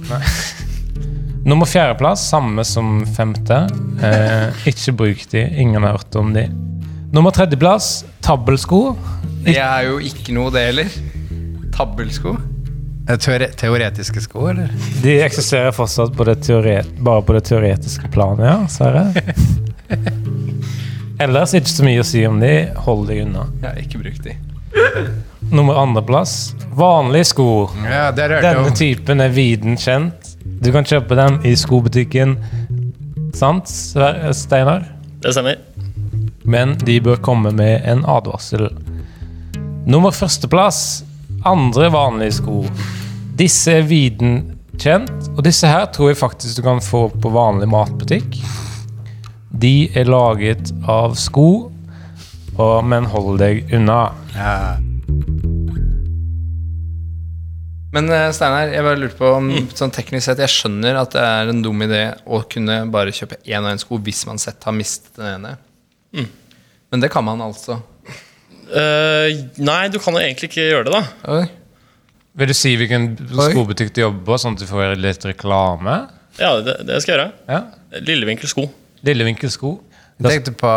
Nummer 1.51 1.67
fjerdeplass, 1.67 2.29
samme 2.29 2.65
som 2.65 3.07
femte. 3.07 3.57
Eh, 4.03 4.67
ikke 4.71 4.93
bruk 4.95 5.25
de. 5.33 5.41
Ingen 5.59 5.83
har 5.83 5.97
hørt 5.97 6.15
om 6.15 6.29
de. 6.31 6.45
Nummer 7.11 7.35
tredjeplass, 7.35 8.05
tabbelsko. 8.23 8.95
Det 9.43 9.57
er 9.59 9.89
jo 9.89 9.97
ikke 9.99 10.37
noe, 10.37 10.53
det 10.55 10.63
heller. 10.69 10.93
Tabbelsko. 11.75 12.37
Er 13.09 13.19
det 13.19 13.25
Teore 13.25 13.49
teoretiske 13.59 14.23
sko, 14.23 14.45
eller? 14.53 14.71
De 15.03 15.17
eksisterer 15.25 15.75
fortsatt 15.75 16.15
på 16.15 16.29
det 16.29 16.39
bare 17.03 17.27
på 17.27 17.35
det 17.35 17.43
teoretiske 17.51 18.13
planet, 18.15 18.47
ja, 18.47 18.57
Sverre. 18.71 19.11
Ellers 21.27 21.59
ikke 21.59 21.75
så 21.75 21.89
mye 21.89 22.05
å 22.05 22.07
si 22.07 22.23
om 22.31 22.39
de. 22.39 22.55
Hold 22.87 23.09
deg 23.11 23.25
unna. 23.27 23.49
Ja, 23.67 23.75
ikke 23.75 24.05
bruk 24.05 24.23
de. 24.23 24.39
Nummer 25.51 25.83
andreplass, 25.83 26.55
vanlige 26.79 27.33
sko. 27.35 27.51
Ja, 27.83 28.13
det 28.15 28.31
rørte 28.31 28.53
Denne 28.55 28.77
typen 28.77 29.21
er 29.27 29.35
viden 29.35 29.75
kjent. 29.75 30.20
Du 30.61 30.69
kan 30.75 30.85
kjøpe 30.85 31.17
dem 31.17 31.39
i 31.47 31.55
skobutikken. 31.57 32.37
Sant, 33.37 33.71
Steinar? 33.71 34.85
Det 35.23 35.33
stemmer. 35.33 35.57
Men 36.45 36.75
de 36.85 36.99
bør 37.05 37.21
komme 37.25 37.53
med 37.57 37.87
en 37.89 38.03
advarsel. 38.09 38.69
Nummer 39.89 40.13
førsteplass, 40.13 41.03
andre 41.49 41.89
vanlige 41.93 42.37
sko. 42.41 42.63
Disse 43.41 43.79
er 43.81 43.89
viden 43.89 44.43
kjent, 44.81 45.31
og 45.37 45.45
disse 45.47 45.69
her 45.69 45.89
tror 45.95 46.13
jeg 46.13 46.21
faktisk 46.21 46.61
du 46.61 46.67
kan 46.67 46.85
få 46.85 47.07
på 47.21 47.33
vanlig 47.33 47.69
matbutikk. 47.73 48.37
De 49.61 49.89
er 49.97 50.09
laget 50.09 50.73
av 50.89 51.17
sko, 51.21 51.49
og, 52.61 52.77
men 52.85 53.09
hold 53.09 53.41
deg 53.41 53.65
unna. 53.77 54.05
ja. 54.37 54.90
Men 57.95 58.11
eh, 58.15 58.29
Steinar, 58.35 58.71
jeg 58.71 58.87
bare 58.87 59.01
lurte 59.01 59.19
på 59.19 59.31
om 59.35 59.49
sånn 59.75 59.91
teknisk 59.95 60.29
sett 60.29 60.43
Jeg 60.45 60.53
skjønner 60.53 60.99
at 61.01 61.15
det 61.17 61.23
er 61.27 61.51
en 61.51 61.63
dum 61.65 61.83
idé 61.83 62.05
å 62.23 62.43
kunne 62.51 62.85
bare 62.93 63.15
kjøpe 63.15 63.41
én 63.43 63.65
og 63.65 63.73
én 63.73 63.83
sko 63.83 63.99
hvis 64.07 64.23
man 64.29 64.39
sett 64.43 64.63
har 64.67 64.77
mistet 64.77 65.19
den 65.19 65.41
ene. 65.41 65.57
Men 66.91 67.03
det 67.03 67.11
kan 67.13 67.27
man 67.27 67.43
altså. 67.43 67.81
Uh, 68.71 69.27
nei, 69.59 69.89
du 69.91 69.99
kan 70.03 70.15
jo 70.15 70.23
egentlig 70.23 70.51
ikke 70.51 70.69
gjøre 70.69 70.87
det, 70.87 70.95
da. 70.95 71.35
Oi. 71.35 71.45
Vil 72.39 72.51
du 72.51 72.55
si 72.55 72.77
hvilken 72.79 73.13
skobutikk 73.51 73.91
du 73.95 74.05
jobber 74.05 74.23
på, 74.29 74.39
sånn 74.39 74.55
at 74.55 74.63
du 74.63 74.69
får 74.71 74.95
litt 74.99 75.27
reklame? 75.27 75.97
Ja, 76.39 76.53
det, 76.63 76.77
det 76.87 77.01
skal 77.03 77.17
jeg 77.17 77.19
gjøre. 77.19 77.31
Ja. 77.51 78.01
Lillevinkel 78.07 78.51
sko. 78.51 78.69
Lillevinkel 79.07 79.51
sko. 79.51 79.75
Jeg 80.21 80.37
tenkte 80.37 80.55
på 80.61 80.71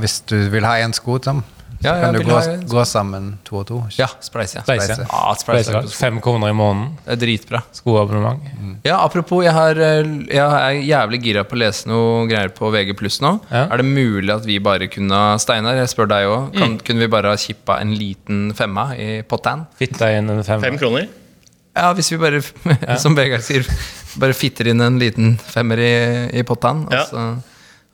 hvis 0.00 0.20
du 0.30 0.36
vil 0.52 0.64
ha 0.64 0.78
én 0.80 0.94
sko, 0.96 1.18
Tom, 1.20 1.42
så 1.84 1.90
Ja, 1.90 1.94
ja, 2.00 2.04
kan 2.08 2.14
du 2.16 2.22
gå, 2.24 2.32
ha 2.32 2.42
en- 2.54 2.62
gå 2.72 2.84
sammen 2.88 3.26
to 3.44 3.58
og 3.60 3.66
to. 3.68 3.78
Ja, 3.98 4.06
Spleise. 4.24 4.62
Spleise. 4.64 4.96
Ja, 5.04 5.34
Spleise. 5.36 5.82
Fem 5.92 6.20
kroner 6.24 6.48
i 6.48 6.56
måneden. 6.56 6.94
Det 7.04 7.12
er 7.12 7.20
dritbra. 7.26 7.60
Skoabonnement. 7.76 8.40
Ja, 8.88 8.98
Apropos, 9.04 9.44
jeg, 9.44 9.52
har, 9.52 9.76
eh, 9.76 10.02
jeg 10.32 10.38
er 10.38 10.80
jævlig 10.88 11.20
gira 11.22 11.44
på 11.44 11.54
å 11.58 11.60
lese 11.60 11.86
noe 11.92 12.26
greier 12.30 12.48
på 12.56 12.70
VG 12.72 12.94
pluss 12.96 13.20
nå. 13.20 13.34
Ja. 13.52 13.66
Er 13.70 13.76
det 13.82 13.86
mulig 13.86 14.32
at 14.34 14.44
vi 14.48 14.58
bare 14.64 14.88
kunne 14.88 15.38
Steinar, 15.38 15.76
jeg 15.76 15.88
spør 15.92 16.08
deg 16.08 16.26
òg. 16.26 16.80
Kunne 16.84 17.04
vi 17.04 17.06
bare 17.12 17.28
ha 17.28 17.36
kippa 17.36 17.78
en 17.80 17.92
liten 17.94 18.52
femma 18.56 18.96
i 18.96 19.22
potten? 19.22 19.66
Fitta 19.78 20.08
inn 20.16 20.30
en 20.30 20.42
femma. 20.42 20.62
Fem 20.62 20.78
kroner. 20.80 21.08
Ja, 21.76 21.92
hvis 21.92 22.10
vi 22.12 22.16
bare, 22.22 22.40
som 23.02 23.16
Vegard 23.18 23.42
sier, 23.42 23.66
bare 24.16 24.32
fitter 24.32 24.68
inn 24.70 24.80
en 24.80 24.98
liten 24.98 25.36
femmer 25.38 25.76
i, 25.82 25.90
i 26.38 26.42
potten. 26.46 26.84
Og, 26.86 26.92
Ja. 26.94 27.04
så, 27.10 27.24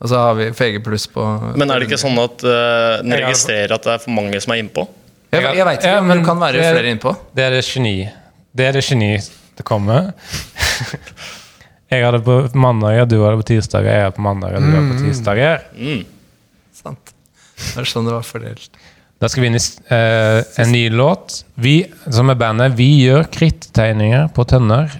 og 0.01 0.09
så 0.09 0.17
har 0.17 0.39
vi 0.39 0.47
VG 0.57 0.79
pluss 0.85 1.05
på 1.13 1.25
Men 1.61 1.71
er 1.71 1.83
det 1.83 1.91
ikke 1.91 2.01
sånn 2.01 2.17
at 2.23 2.45
uh, 2.47 3.01
den 3.03 3.17
registrerer 3.21 3.75
at 3.77 3.85
det 3.85 3.93
er 3.97 4.01
for 4.03 4.15
mange 4.17 4.41
som 4.41 4.55
er 4.55 4.63
innpå? 4.63 4.87
Jeg, 5.31 5.45
jeg 5.45 5.67
veit 5.69 5.83
ikke 5.83 5.93
Ja, 5.93 6.01
men 6.03 6.23
det 6.23 6.27
kan 6.27 6.41
være 6.41 6.59
det- 6.59 6.71
flere 6.75 6.95
innpå. 6.95 7.13
Det 7.37 7.45
er 7.45 7.55
det 7.55 7.61
geni. 7.69 7.97
Det 8.57 8.67
er 8.67 8.79
det 8.79 8.85
geni 8.87 9.13
det 9.61 9.67
kommer. 9.69 10.13
Jeg 11.91 12.05
hadde 12.07 12.21
på 12.23 12.37
mandager, 12.55 13.07
du 13.11 13.17
hadde 13.25 13.41
på 13.41 13.49
tirsdager, 13.49 13.91
jeg 13.91 14.05
hadde 14.05 14.15
på 14.15 14.23
mandager, 14.23 14.63
du 14.63 14.69
hadde 14.71 14.93
på 14.93 14.99
tirsdager. 15.09 15.65
Mm. 15.75 16.05
Sant. 16.79 17.11
Det 17.59 17.81
er 17.83 17.89
sånn 17.91 18.07
det 18.07 18.13
var 18.15 18.23
fordelt. 18.29 18.79
Da 19.19 19.29
skal 19.29 19.43
vi 19.43 19.49
inn 19.51 19.59
i 19.59 19.63
uh, 19.91 20.39
en 20.63 20.71
ny 20.71 20.85
låt. 20.95 21.41
Vi, 21.59 21.75
som 22.15 22.31
er 22.31 22.39
bandet, 22.39 22.77
vi 22.79 22.87
gjør 23.03 23.27
krittegninger 23.35 24.31
på 24.37 24.47
tønner 24.49 24.95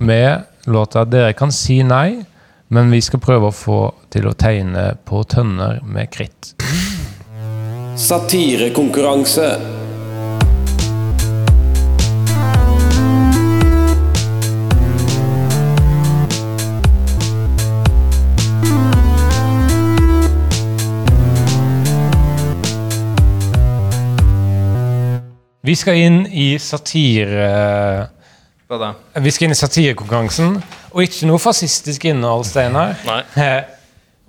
med 0.00 0.48
låta 0.72 1.04
'Dere 1.04 1.36
kan 1.36 1.52
si 1.52 1.82
nei', 1.84 2.24
men 2.72 2.90
vi 2.90 3.02
skal 3.04 3.20
prøve 3.20 3.50
å 3.50 3.52
få 3.52 3.78
til 4.08 4.24
å 4.30 4.32
tegne 4.32 4.94
på 5.04 5.20
tønner 5.28 5.82
med 5.84 6.08
kritt. 6.08 6.54
Satirekonkurranse. 8.00 9.48
Vi 25.62 25.76
skal 25.76 26.00
inn 26.00 26.22
i 26.32 26.54
satire... 26.56 27.50
Hva 28.64 28.78
da? 28.80 28.94
Vi 29.20 29.30
skal 29.30 29.50
inn 29.50 29.52
i 29.52 29.60
satirekonkurransen, 29.60 30.56
og 30.92 31.04
ikke 31.04 31.28
noe 31.28 31.40
fascistisk 31.42 32.04
innhold, 32.10 32.44
Steinar. 32.48 32.98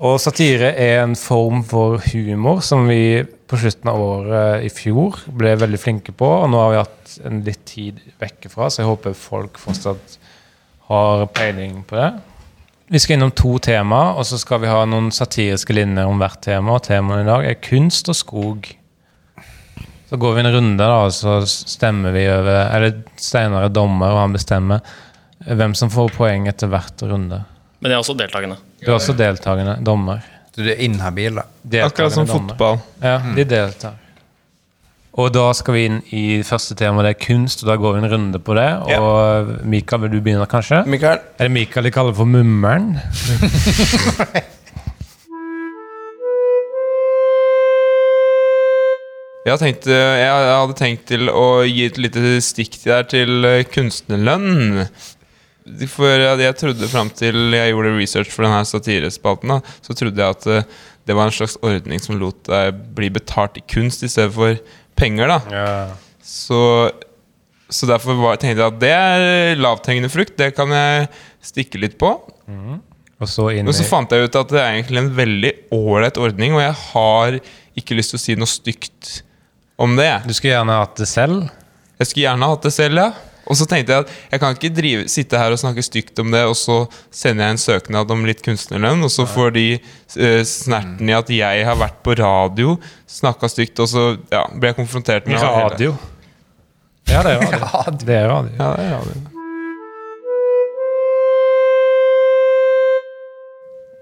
Og 0.03 0.17
satire 0.19 0.73
er 0.79 1.03
en 1.03 1.15
form 1.15 1.61
for 1.67 2.01
humor 2.11 2.63
som 2.65 2.87
vi 2.89 3.23
på 3.23 3.59
slutten 3.61 3.91
av 3.91 4.01
året 4.01 4.65
i 4.65 4.71
fjor 4.73 5.21
ble 5.37 5.53
veldig 5.61 5.79
flinke 5.79 6.15
på. 6.17 6.27
Og 6.41 6.49
nå 6.51 6.59
har 6.59 6.73
vi 6.73 6.81
hatt 6.81 7.15
en 7.29 7.41
litt 7.45 7.63
tid 7.69 8.01
vekk 8.19 8.49
fra, 8.51 8.67
så 8.67 8.81
jeg 8.81 8.89
håper 8.89 9.15
folk 9.17 9.59
fortsatt 9.61 10.17
har 10.89 11.27
peiling 11.31 11.83
på 11.87 11.99
det. 11.99 12.09
Vi 12.93 12.99
skal 12.99 13.15
innom 13.15 13.31
to 13.31 13.55
tema, 13.63 14.11
og 14.17 14.25
så 14.27 14.37
skal 14.41 14.59
vi 14.61 14.71
ha 14.71 14.83
noen 14.85 15.07
satiriske 15.13 15.73
linjer 15.73 16.09
om 16.09 16.19
hvert 16.19 16.41
tema. 16.43 16.75
Og 16.75 16.83
temaet 16.85 17.23
i 17.23 17.29
dag 17.29 17.47
er 17.47 17.61
kunst 17.63 18.11
og 18.11 18.17
skog. 18.19 18.67
Så 20.09 20.19
går 20.19 20.35
vi 20.35 20.43
en 20.43 20.51
runde, 20.53 20.83
da, 20.83 21.05
og 21.07 21.13
så 21.15 21.39
stemmer 21.47 22.13
vi 22.13 22.27
over 22.29 22.67
Eller 22.75 22.99
Steinar 23.17 23.69
er 23.69 23.73
dommer, 23.73 24.11
og 24.11 24.25
han 24.25 24.35
bestemmer 24.35 24.83
hvem 25.45 25.73
som 25.75 25.91
får 25.91 26.13
poeng 26.17 26.47
etter 26.51 26.69
hvert 26.71 27.03
runde. 27.09 27.41
Men 27.83 27.91
jeg 27.91 27.97
er 27.97 28.03
også 28.05 28.15
deltakende. 28.19 28.57
Du 28.83 28.87
er 28.91 28.95
også 28.95 29.15
deltakende 29.17 29.75
dommer. 29.83 30.23
Så 30.53 30.63
du 30.63 30.69
er 30.71 30.79
inhabil, 30.85 31.41
da. 31.41 31.47
Akkurat 31.87 32.13
som 32.13 32.27
dommer. 32.29 32.53
fotball. 32.53 32.79
Ja, 33.03 33.17
de 33.35 33.45
deltar. 33.49 33.99
Og 35.13 35.29
da 35.29 35.43
skal 35.53 35.75
vi 35.75 35.83
inn 35.85 35.99
i 36.15 36.23
første 36.47 36.73
tema, 36.77 37.03
det 37.05 37.11
er 37.13 37.19
kunst, 37.21 37.61
og 37.61 37.69
da 37.69 37.75
går 37.77 37.93
vi 37.93 38.01
en 38.01 38.09
runde 38.15 38.39
på 38.41 38.55
det. 38.57 38.69
Og 38.97 39.51
Mikael, 39.69 40.01
vil 40.07 40.15
du 40.15 40.21
begynne, 40.25 40.47
kanskje? 40.49 40.81
Mikael? 40.89 41.21
Er 41.37 41.49
det 41.49 41.53
Mikael 41.53 41.85
de 41.85 41.93
kaller 41.93 42.17
for 42.17 42.25
Mummeren? 42.25 42.95
Jeg, 49.43 49.59
tenkt, 49.59 49.87
eh, 49.91 50.21
jeg 50.21 50.43
hadde 50.55 50.75
tenkt 50.79 51.01
til 51.09 51.27
å 51.27 51.65
gi 51.67 51.81
et 51.89 51.97
lite 51.99 52.37
stikk 52.39 52.77
der 52.85 53.03
til 53.11 53.43
eh, 53.43 53.65
kunstnerlønn. 53.67 54.85
For 55.93 56.19
jeg, 56.19 56.55
trodde 56.59 56.89
fram 56.91 57.09
til 57.15 57.55
jeg 57.55 57.71
gjorde 57.71 57.93
research 57.95 58.33
for 58.33 58.43
denne 58.43 58.63
satirespalten, 58.67 59.53
da, 59.53 59.75
så 59.85 59.95
trodde 59.95 60.19
jeg 60.19 60.35
at 60.35 60.47
eh, 60.51 60.65
det 61.07 61.15
var 61.15 61.29
en 61.29 61.35
slags 61.35 61.55
ordning 61.63 62.01
som 62.03 62.19
lot 62.19 62.41
deg 62.49 62.79
bli 62.95 63.09
betalt 63.15 63.59
i 63.59 63.63
kunst 63.67 64.03
i 64.03 64.11
stedet 64.11 64.33
for 64.35 64.59
penger. 64.99 65.31
da 65.31 65.39
Ja. 65.51 65.71
Så, 66.23 66.59
så 67.67 67.87
derfor 67.89 68.15
var, 68.19 68.39
tenkte 68.39 68.63
jeg 68.63 68.71
at 68.73 68.79
det 68.79 68.91
er 68.95 69.59
lavthengende 69.59 70.11
frukt. 70.11 70.37
Det 70.39 70.53
kan 70.55 70.71
jeg 70.71 71.09
stikke 71.43 71.81
litt 71.81 71.97
på. 71.99 72.13
Og 73.23 73.29
så 73.29 73.49
inn 73.55 73.67
og 73.67 73.75
så 73.75 73.85
fant 73.87 74.11
jeg 74.11 74.27
ut 74.27 74.39
at 74.39 74.51
det 74.51 74.59
er 74.61 74.71
egentlig 74.77 74.99
en 74.99 75.11
veldig 75.15 75.51
ålreit 75.75 76.19
ordning, 76.19 76.55
og 76.57 76.63
jeg 76.63 76.75
har 76.89 77.37
ikke 77.79 77.95
lyst 77.95 78.13
til 78.13 78.19
å 78.19 78.23
si 78.23 78.35
noe 78.39 78.51
stygt 78.51 79.19
om 79.79 79.95
det. 79.99 80.11
Du 80.27 80.33
skulle 80.35 80.55
gjerne 80.57 80.79
hatt 80.81 80.97
det 80.99 81.07
selv. 81.11 81.45
Jeg 81.99 82.09
skulle 82.09 82.25
gjerne 82.25 82.49
hatt 82.51 82.67
det 82.67 82.73
selv, 82.75 82.99
ja. 82.99 83.32
Og 83.43 83.57
så 83.59 83.67
tenkte 83.67 83.91
jeg 83.91 84.05
at 84.05 84.13
jeg 84.31 84.39
kan 84.39 84.55
ikke 84.55 84.71
drive, 84.75 85.07
sitte 85.11 85.39
her 85.39 85.51
og 85.51 85.59
snakke 85.59 85.83
stygt 85.83 86.19
om 86.23 86.31
det, 86.31 86.45
og 86.47 86.55
så 86.55 86.77
sender 87.11 87.49
jeg 87.49 87.57
en 87.57 87.61
søknad 87.65 88.13
om 88.15 88.23
litt 88.27 88.43
kunstnerlønn, 88.45 89.03
og 89.03 89.11
så 89.11 89.27
får 89.27 89.51
de 89.57 89.67
uh, 89.81 90.41
snerten 90.47 91.11
i 91.11 91.17
at 91.17 91.31
jeg 91.33 91.67
har 91.67 91.77
vært 91.79 91.99
på 92.05 92.15
radio, 92.19 92.77
snakka 93.09 93.51
stygt, 93.51 93.83
og 93.83 93.91
så 93.91 94.05
ja, 94.31 94.45
ble 94.55 94.71
jeg 94.71 94.79
konfrontert 94.79 95.29
med 95.29 95.43
Radio. 95.43 95.95
Ja, 97.03 97.19
det 97.19 97.33
er 97.35 97.41
radio. 97.43 97.97
Det 97.99 98.13
er 98.15 98.29
radio. 98.31 98.51
Ja, 98.55 98.67
det 98.79 98.83
er 98.85 98.93
radio. 98.95 99.33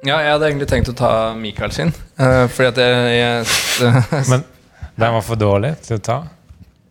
Ja, 0.05 0.19
jeg 0.21 0.31
hadde 0.35 0.47
egentlig 0.51 0.67
tenkt 0.69 0.91
å 0.91 0.93
ta 0.97 1.09
Mikael 1.33 1.73
sin. 1.73 1.89
Uh, 2.21 2.45
fordi 2.45 2.69
at 2.69 2.81
jeg, 2.81 3.17
jeg 3.17 4.27
Men 4.31 4.45
den 5.01 5.17
var 5.17 5.25
for 5.25 5.41
dårlig 5.41 5.73
til 5.85 5.97
å 5.97 6.03
ta. 6.05 6.19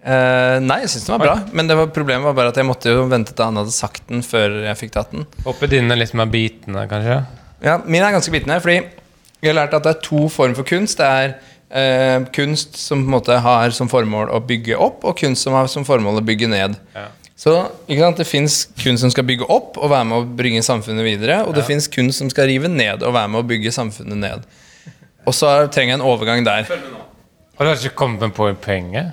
Eh, 0.00 0.56
nei, 0.64 0.78
jeg 0.84 0.94
syns 0.94 1.06
den 1.06 1.14
var 1.18 1.24
bra. 1.26 1.34
Men 1.52 1.68
det 1.68 1.76
var, 1.76 1.90
problemet 1.92 2.24
var 2.24 2.36
bare 2.38 2.52
at 2.54 2.60
jeg 2.60 2.68
måtte 2.68 2.92
jo 2.94 3.04
vente 3.10 3.34
til 3.36 3.44
han 3.50 3.60
hadde 3.60 3.74
sagt 3.74 4.06
den, 4.08 4.22
før 4.24 4.62
jeg 4.64 4.78
fikk 4.80 4.94
tatt 4.96 5.12
den. 5.12 5.26
Håper 5.44 5.70
dine 5.70 5.92
er 5.92 6.00
litt 6.00 6.14
bitende, 6.32 6.86
kanskje? 6.88 7.20
Ja, 7.64 7.78
Min 7.84 8.02
er 8.02 8.14
ganske 8.16 8.32
bitende, 8.32 8.60
fordi 8.64 8.78
jeg 9.40 9.52
har 9.52 9.58
lært 9.60 9.76
at 9.76 9.84
det 9.84 9.94
er 9.96 10.02
to 10.04 10.26
former 10.32 10.56
for 10.56 10.64
kunst. 10.68 11.00
Det 11.00 11.06
er 11.06 11.34
uh, 11.72 12.26
kunst 12.32 12.76
som 12.80 13.04
på 13.04 13.08
en 13.10 13.14
måte 13.18 13.36
har 13.44 13.70
som 13.76 13.88
formål 13.92 14.32
å 14.32 14.40
bygge 14.44 14.76
opp, 14.80 15.04
og 15.04 15.18
kunst 15.20 15.44
som 15.44 15.56
har 15.56 15.68
som 15.68 15.84
formål 15.84 16.20
å 16.20 16.24
bygge 16.24 16.48
ned. 16.48 16.76
Ja. 16.96 17.08
Så 17.40 17.54
Det 17.88 18.26
fins 18.28 18.66
kunst 18.76 19.00
som 19.00 19.10
skal 19.10 19.24
bygge 19.24 19.46
opp 19.48 19.78
og 19.80 19.88
være 19.88 20.04
med 20.04 20.18
å 20.18 20.36
bringe 20.36 20.60
samfunnet 20.60 21.04
videre. 21.06 21.38
Og 21.48 21.54
det 21.56 21.64
fins 21.64 21.88
kunst 21.88 22.18
som 22.20 22.28
skal 22.28 22.50
rive 22.50 22.68
ned 22.68 23.00
og 23.02 23.14
være 23.16 23.28
med 23.32 23.40
å 23.40 23.48
bygge 23.48 23.72
samfunnet 23.72 24.18
ned. 24.20 24.44
Og 25.24 25.32
så 25.32 25.48
er- 25.48 25.68
trenger 25.68 25.94
jeg 25.96 26.00
en 26.00 26.06
overgang 26.06 26.44
der. 26.44 26.68
Har 27.56 27.64
du 27.64 27.70
ikke 27.72 27.94
kommet 27.96 28.20
med 28.20 28.34
på 28.34 28.52
poenget? 28.60 29.12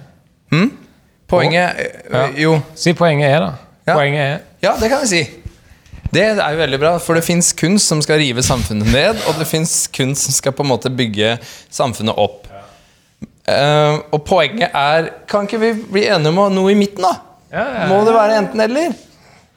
Poenget 1.27 1.79
eh, 1.79 2.13
Ja. 2.13 2.27
Jo, 2.39 2.59
Si 2.75 2.93
poenget 2.93 3.29
er, 3.29 3.39
da. 3.39 3.51
Ja. 3.87 3.93
Poenget 3.93 4.21
er 4.21 4.37
ja, 4.63 4.71
det 4.79 4.89
kan 4.89 5.03
jeg 5.05 5.09
si. 5.11 5.19
Det 6.13 6.23
er 6.23 6.51
jo 6.53 6.57
veldig 6.57 6.79
bra, 6.81 6.91
for 7.03 7.13
det 7.13 7.23
fins 7.27 7.51
kunst 7.53 7.87
som 7.91 7.99
skal 8.01 8.17
rive 8.17 8.41
samfunnet 8.41 8.87
ned, 8.89 9.19
og 9.27 9.35
det 9.37 9.45
fins 9.47 9.73
kunst 9.93 10.23
som 10.25 10.33
skal 10.33 10.55
på 10.55 10.63
en 10.63 10.71
måte 10.71 10.89
bygge 10.89 11.35
samfunnet 11.69 12.17
opp. 12.17 12.47
Uh, 13.47 14.01
og 14.11 14.25
poenget 14.27 14.73
er 14.75 15.05
Kan 15.29 15.45
ikke 15.47 15.59
vi 15.61 15.69
bli 15.93 16.01
enige 16.11 16.33
om 16.33 16.51
noe 16.51 16.71
i 16.73 16.75
midten, 16.75 17.05
da? 17.05 17.13
Må 17.87 18.01
det 18.03 18.11
være 18.15 18.41
enten-eller? 18.41 18.95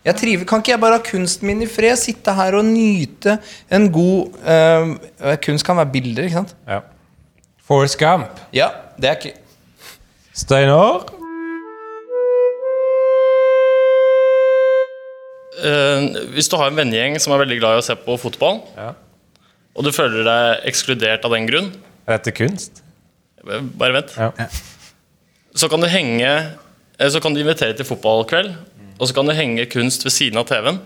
Jeg 0.07 0.17
triver, 0.17 0.45
Kan 0.47 0.63
ikke 0.63 0.71
jeg 0.77 0.81
bare 0.85 0.99
ha 1.01 1.03
kunsten 1.03 1.49
min 1.51 1.65
i 1.65 1.67
fred? 1.67 1.97
Sitte 1.99 2.33
her 2.37 2.55
og 2.61 2.65
nyte 2.69 3.35
en 3.73 3.89
god 3.93 4.39
uh, 4.47 5.35
Kunst 5.43 5.67
kan 5.67 5.81
være 5.81 5.91
bilder, 5.97 6.29
ikke 6.29 6.39
sant? 6.43 6.55
ja. 6.69 6.81
Forrest 7.67 7.99
Gump. 7.99 8.39
Ja, 8.55 8.69
det 8.99 9.09
er 9.11 9.19
ikke 9.19 9.35
Steinar? 10.41 11.05
Uh, 15.61 16.07
hvis 16.33 16.49
du 16.49 16.57
har 16.57 16.71
en 16.71 16.79
vennegjeng 16.79 17.19
som 17.21 17.35
er 17.35 17.43
veldig 17.43 17.59
glad 17.61 17.77
i 17.77 17.81
å 17.83 17.85
se 17.85 17.97
på 18.01 18.15
fotball, 18.23 18.63
Ja. 18.79 18.95
og 19.77 19.85
du 19.85 19.91
føler 19.93 20.25
deg 20.25 20.65
ekskludert 20.71 21.27
av 21.27 21.35
den 21.37 21.49
grunn 21.51 21.69
Er 22.09 22.17
dette 22.17 22.33
kunst? 22.33 22.81
Bare 23.45 23.93
vent. 23.93 24.15
Ja. 24.17 24.31
Så 25.55 25.69
kan 25.69 25.81
du 25.81 25.87
henge 25.89 26.31
eh, 26.99 27.09
Så 27.09 27.21
kan 27.21 27.33
du 27.35 27.41
invitere 27.41 27.77
til 27.77 27.85
fotballkveld, 27.89 28.55
og 28.99 29.09
så 29.09 29.15
kan 29.15 29.27
du 29.29 29.33
henge 29.37 29.65
kunst 29.69 30.05
ved 30.05 30.13
siden 30.13 30.39
av 30.41 30.49
TV-en. 30.49 30.81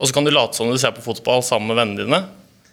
Og 0.00 0.08
så 0.08 0.14
kan 0.14 0.24
du 0.24 0.30
late 0.32 0.56
som 0.56 0.70
du 0.70 0.76
ser 0.80 0.92
på 0.96 1.04
fotball 1.04 1.42
sammen 1.44 1.68
med 1.68 1.76
vennene 1.80 2.04
dine. 2.04 2.22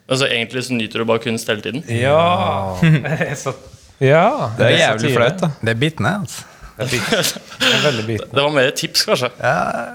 Men 0.09 0.17
så 0.17 0.25
egentlig 0.27 0.63
så 0.65 0.73
nyter 0.73 0.99
du 0.99 1.05
bare 1.05 1.19
kunst 1.23 1.47
hele 1.47 1.61
tiden. 1.61 1.83
Ja. 1.87 2.75
Så 3.35 3.53
Ja. 3.99 4.49
Det 4.57 4.65
er 4.65 4.69
så 4.69 4.77
jævlig 4.77 5.01
tidlig. 5.01 5.15
flaut, 5.17 5.41
da. 5.41 5.49
Det 5.61 5.69
er 5.69 5.79
bitende, 5.79 6.13
altså. 6.21 6.43
Det 6.79 6.85
er 6.85 6.89
bit- 6.91 7.33
det 7.59 7.73
er 7.75 7.81
veldig 7.83 8.05
bitende. 8.07 8.35
Det 8.35 8.43
var 8.43 8.49
mer 8.55 8.69
tips, 8.75 9.03
kanskje. 9.05 9.29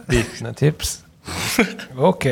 Bitende 0.08 0.52
tips. 0.52 0.98
Ok. 2.10 2.26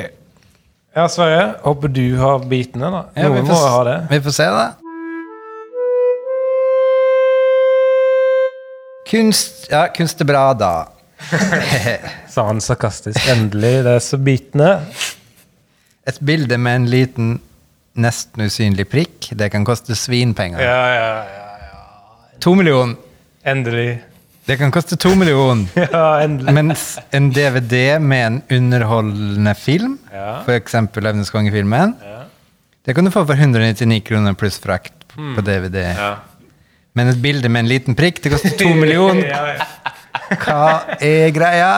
Ja, 0.96 1.06
Sverre. 1.08 1.54
Håper 1.64 1.88
du 1.88 2.16
har 2.20 2.38
bitende, 2.38 2.90
da. 2.92 3.02
Ja, 3.16 3.28
vi 3.32 3.40
Noen 3.40 3.48
må 3.48 3.54
ha 3.56 3.84
det. 3.88 3.94
Vi 4.10 4.18
får 4.26 4.30
se, 4.36 4.44
da. 4.52 4.66
Kunst 9.10 9.66
Ja, 9.70 9.86
kunst 9.96 10.20
er 10.20 10.28
bra, 10.28 10.44
da. 10.54 10.72
Sa 12.32 12.44
han 12.48 12.60
sarkastisk. 12.60 13.20
Endelig. 13.32 13.74
Det 13.86 13.94
er 13.96 14.02
så 14.04 14.18
bitende. 14.18 14.70
Et 16.08 16.18
bilde 16.26 16.58
med 16.58 16.76
en 16.80 16.86
liten, 16.90 17.32
nesten 17.94 18.46
usynlig 18.48 18.88
prikk, 18.90 19.28
det 19.38 19.50
kan 19.52 19.64
koste 19.68 19.94
svinpenger. 19.96 20.60
Ja, 20.64 20.80
ja, 20.96 21.10
ja. 21.22 21.41
To 22.42 22.54
millioner. 22.58 22.96
Endelig. 23.46 24.00
Det 24.46 24.56
kan 24.58 24.72
koste 24.74 24.96
to 24.98 25.12
millioner. 25.14 25.68
Ja, 25.92 26.22
endelig. 26.24 26.54
Mens 26.56 26.84
en 27.14 27.28
DVD 27.34 27.98
med 28.02 28.26
en 28.26 28.40
underholdende 28.58 29.54
film, 29.58 29.98
Ja. 30.12 30.40
for 30.46 30.52
eksempel 30.58 31.04
Løvenes 31.06 31.30
konge-filmen, 31.30 31.94
det 32.84 32.94
kan 32.98 33.06
du 33.06 33.12
få 33.14 33.22
for 33.26 33.38
199 33.38 34.00
kroner 34.08 34.34
pluss 34.34 34.58
frakt 34.58 35.06
på 35.14 35.44
DVD. 35.46 35.84
Hmm. 35.92 36.02
Ja. 36.02 36.12
Men 36.98 37.08
et 37.08 37.22
bilde 37.22 37.48
med 37.48 37.62
en 37.64 37.70
liten 37.70 37.94
prikk, 37.96 38.18
det 38.24 38.32
koster 38.34 38.56
to 38.58 38.68
millioner. 38.82 39.24
Ja, 39.30 39.54
ja. 39.54 39.66
Hva 40.42 40.98
er 41.00 41.30
greia? 41.32 41.70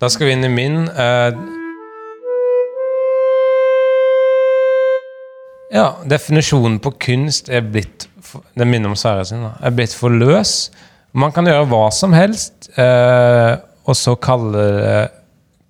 Da 0.00 0.08
skal 0.10 0.26
vi 0.30 0.32
inn 0.38 0.46
i 0.48 0.50
min. 0.50 0.80
eh, 0.88 1.36
ja, 5.70 5.84
definisjonen 6.10 6.80
på 6.82 6.90
kunst 6.98 7.48
er 7.52 7.62
blitt 7.62 8.08
for- 8.30 8.44
Det 8.56 8.66
minner 8.66 8.88
om 8.92 8.96
Sverre 8.98 9.24
sin. 9.28 9.42
da, 9.42 9.52
Er 9.62 9.70
blitt 9.76 9.94
for 9.96 10.10
løs. 10.10 10.70
Man 11.12 11.32
kan 11.34 11.44
gjøre 11.50 11.66
hva 11.70 11.86
som 11.92 12.12
helst, 12.14 12.68
eh, 12.78 13.56
og 13.86 13.96
så 13.98 14.14
kalle 14.22 14.52
det 14.80 15.10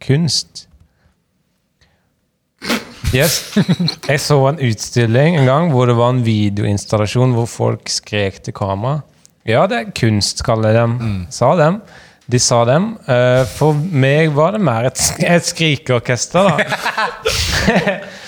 kunst. 0.04 0.66
Yes. 3.14 3.38
Jeg 4.06 4.20
så 4.22 4.36
en 4.52 4.60
utstilling 4.62 5.38
en 5.40 5.46
gang 5.48 5.70
hvor 5.72 5.88
det 5.90 5.96
var 5.98 6.12
en 6.14 6.20
videoinstallasjon 6.22 7.32
hvor 7.34 7.48
folk 7.50 7.88
skrek 7.90 8.42
til 8.46 8.54
kamera. 8.54 9.00
Ja, 9.48 9.64
det 9.66 9.78
er 9.80 9.90
kunst, 9.96 10.44
kaller 10.46 10.70
de 10.76 10.78
dem. 10.78 11.26
Sa 11.34 11.54
dem. 11.58 11.80
De 12.30 12.38
sa 12.38 12.60
dem. 12.68 12.92
Eh, 13.10 13.42
for 13.56 13.74
meg 13.74 14.30
var 14.36 14.52
det 14.54 14.60
mer 14.62 14.86
et, 14.92 15.00
sk- 15.00 15.24
et 15.26 15.48
skrikeorkester, 15.48 16.52
da. 16.52 17.96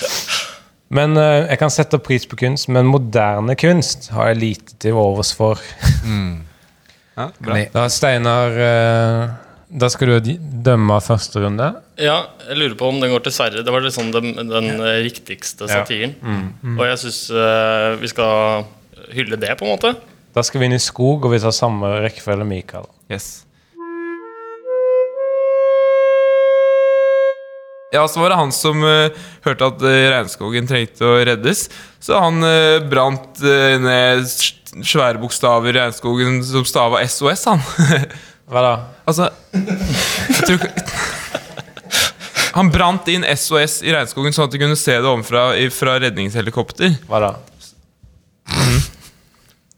men 0.93 1.17
uh, 1.19 1.47
jeg 1.49 1.59
kan 1.61 1.73
sette 1.73 2.01
pris 2.03 2.27
på 2.29 2.39
kunst, 2.41 2.69
men 2.73 2.89
moderne 2.91 3.57
kunst 3.59 4.11
har 4.15 4.33
jeg 4.33 4.41
lite 4.43 4.77
til 4.83 4.99
overs 4.99 5.35
for. 5.37 5.61
Ja, 7.13 7.27
bra. 7.45 7.59
Da, 7.69 7.83
Steinar 7.93 8.55
uh, 8.57 9.33
Da 9.69 9.91
skal 9.93 10.15
du 10.15 10.31
dømme 10.65 10.97
første 11.05 11.43
runde. 11.43 11.67
Ja, 12.01 12.15
jeg 12.47 12.57
lurer 12.57 12.77
på 12.81 12.89
om 12.89 13.03
den 13.03 13.13
går 13.13 13.21
til 13.27 13.35
Sverre. 13.37 13.61
Det 13.61 13.75
var 13.75 13.85
liksom 13.85 14.09
den, 14.15 14.31
den 14.49 14.71
ja. 14.71 14.95
riktigste 15.05 15.69
Ja. 15.69 15.83
satiren. 15.83 16.15
Og 16.73 16.81
jeg 16.89 17.03
syns 17.05 17.21
vi 18.01 18.09
skal 18.15 18.65
hylle 19.13 19.37
det, 19.37 19.53
på 19.61 19.69
en 19.69 19.75
måte. 19.75 19.93
Da 20.33 20.41
skal 20.41 20.63
vi 20.63 20.71
inn 20.71 20.79
i 20.79 20.81
skog, 20.81 21.27
og 21.29 21.35
vi 21.35 21.43
tar 21.45 21.53
samme 21.53 21.91
rekkefølge 22.01 22.49
Mikael. 22.49 22.89
Yes. 23.13 23.43
Ja, 27.93 28.07
så 28.09 28.21
var 28.23 28.33
det 28.33 28.39
han 28.41 28.53
som 28.57 28.81
uh, 28.85 29.13
hørte 29.45 29.67
at 29.69 29.83
uh, 29.85 29.97
regnskogen 30.15 30.69
trengte 30.71 31.05
å 31.05 31.19
reddes. 31.29 31.67
Så 32.03 32.17
han 32.19 32.41
uh, 32.45 32.81
brant 32.89 33.43
ned 33.85 34.25
svære 34.83 35.21
bokstaver 35.21 35.69
i 35.75 35.77
regnskogen 35.77 36.39
som 36.49 36.65
stava 36.65 37.03
SOS, 37.05 37.45
han. 37.51 37.61
Hva 38.53 38.63
da? 38.65 38.73
altså 39.09 39.29
tror 40.43 40.65
Han 42.57 42.69
brant 42.73 43.07
inn 43.09 43.25
SOS 43.37 43.79
i 43.87 43.93
regnskogen 43.95 44.35
sånn 44.37 44.49
at 44.49 44.53
de 44.57 44.61
kunne 44.61 44.77
se 44.77 44.93
det 44.99 45.09
ovenfra 45.09 45.45
i- 45.57 45.71
fra 45.73 45.95
redningshelikopter. 46.03 46.97
Hva 47.09 47.21
da? 47.23 47.31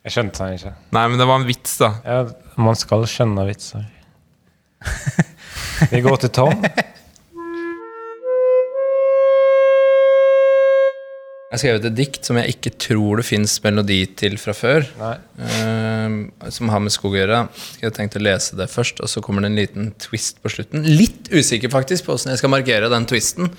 Jeg 0.05 0.13
skjønte 0.17 0.43
den 0.47 0.57
ikke. 0.59 0.73
Nei, 0.93 1.05
men 1.09 1.21
det 1.21 1.27
var 1.31 1.39
en 1.41 1.47
vits, 1.49 1.77
da. 1.81 1.93
Ja, 2.05 2.19
man 2.61 2.77
skal 2.77 3.07
skjønne 3.09 3.47
vitser. 3.49 3.87
Vi 5.93 6.03
går 6.05 6.19
til 6.27 6.33
Tom. 6.35 6.67
Jeg 11.55 11.61
har 11.61 11.63
skrevet 11.63 11.85
et 11.87 11.95
dikt 11.95 12.27
som 12.27 12.39
jeg 12.41 12.51
ikke 12.57 12.71
tror 12.83 13.21
det 13.21 13.25
fins 13.29 13.53
melodi 13.63 14.01
til 14.19 14.33
fra 14.43 14.51
før. 14.59 14.87
Eh, 15.39 16.15
som 16.51 16.73
har 16.73 16.81
med 16.83 16.91
skog 16.91 17.13
å 17.15 17.21
gjøre. 17.21 17.37
Jeg 17.79 17.87
har 17.87 17.93
tenkt 17.95 18.17
å 18.19 18.23
lese 18.27 18.59
det 18.59 18.67
først, 18.73 18.99
og 19.05 19.13
så 19.13 19.23
kommer 19.23 19.45
det 19.45 19.53
en 19.53 19.61
liten 19.61 19.93
twist 20.03 20.41
på 20.43 20.51
slutten. 20.51 20.83
Litt 20.83 21.31
usikker 21.31 21.71
faktisk 21.71 22.09
på 22.09 22.17
hvordan 22.17 22.33
jeg 22.35 22.41
skal 22.43 22.51
markere 22.51 22.89
den 22.91 23.07
twisten. 23.07 23.53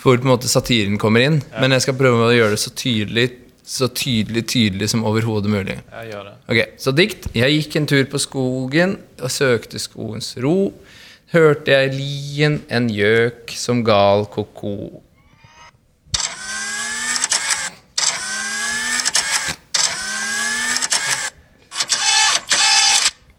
Hvor 0.00 0.16
på 0.16 0.24
en 0.24 0.32
måte 0.32 0.48
satiren 0.48 0.96
kommer 0.96 1.26
inn. 1.26 1.42
Men 1.60 1.76
jeg 1.76 1.84
skal 1.84 1.98
prøve 2.00 2.30
å 2.30 2.32
gjøre 2.32 2.56
det 2.56 2.62
så 2.64 2.72
tydelig 2.72 3.26
så 3.68 3.90
tydelig 3.92 4.46
tydelig 4.48 4.86
som 4.88 5.02
overhodet 5.04 5.50
mulig. 5.52 5.74
Jeg 5.92 6.08
gjør 6.08 6.30
det. 6.30 6.36
Ok, 6.48 6.60
Så 6.80 6.94
dikt. 6.96 7.28
Jeg 7.36 7.58
gikk 7.58 7.76
en 7.76 7.88
tur 7.90 8.06
på 8.08 8.20
skogen 8.24 8.96
og 9.20 9.28
søkte 9.28 9.76
skogens 9.82 10.30
ro. 10.40 10.72
Hørte 11.34 11.76
jeg 11.76 11.92
lien 11.92 12.62
en 12.72 12.88
gjøk 12.88 13.52
som 13.52 13.84
gal 13.84 14.24
ko-ko. 14.32 15.02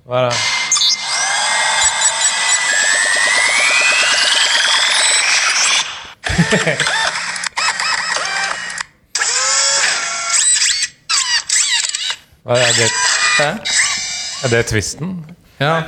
Hva 0.10 0.18
er 0.18 0.24
det? 0.26 0.38
Hva 12.44 12.58
er 12.58 12.74
det? 12.74 12.90
Hæ? 13.38 13.50
Er 14.44 14.48
det 14.50 14.66
twisten? 14.66 15.26
Ja. 15.60 15.84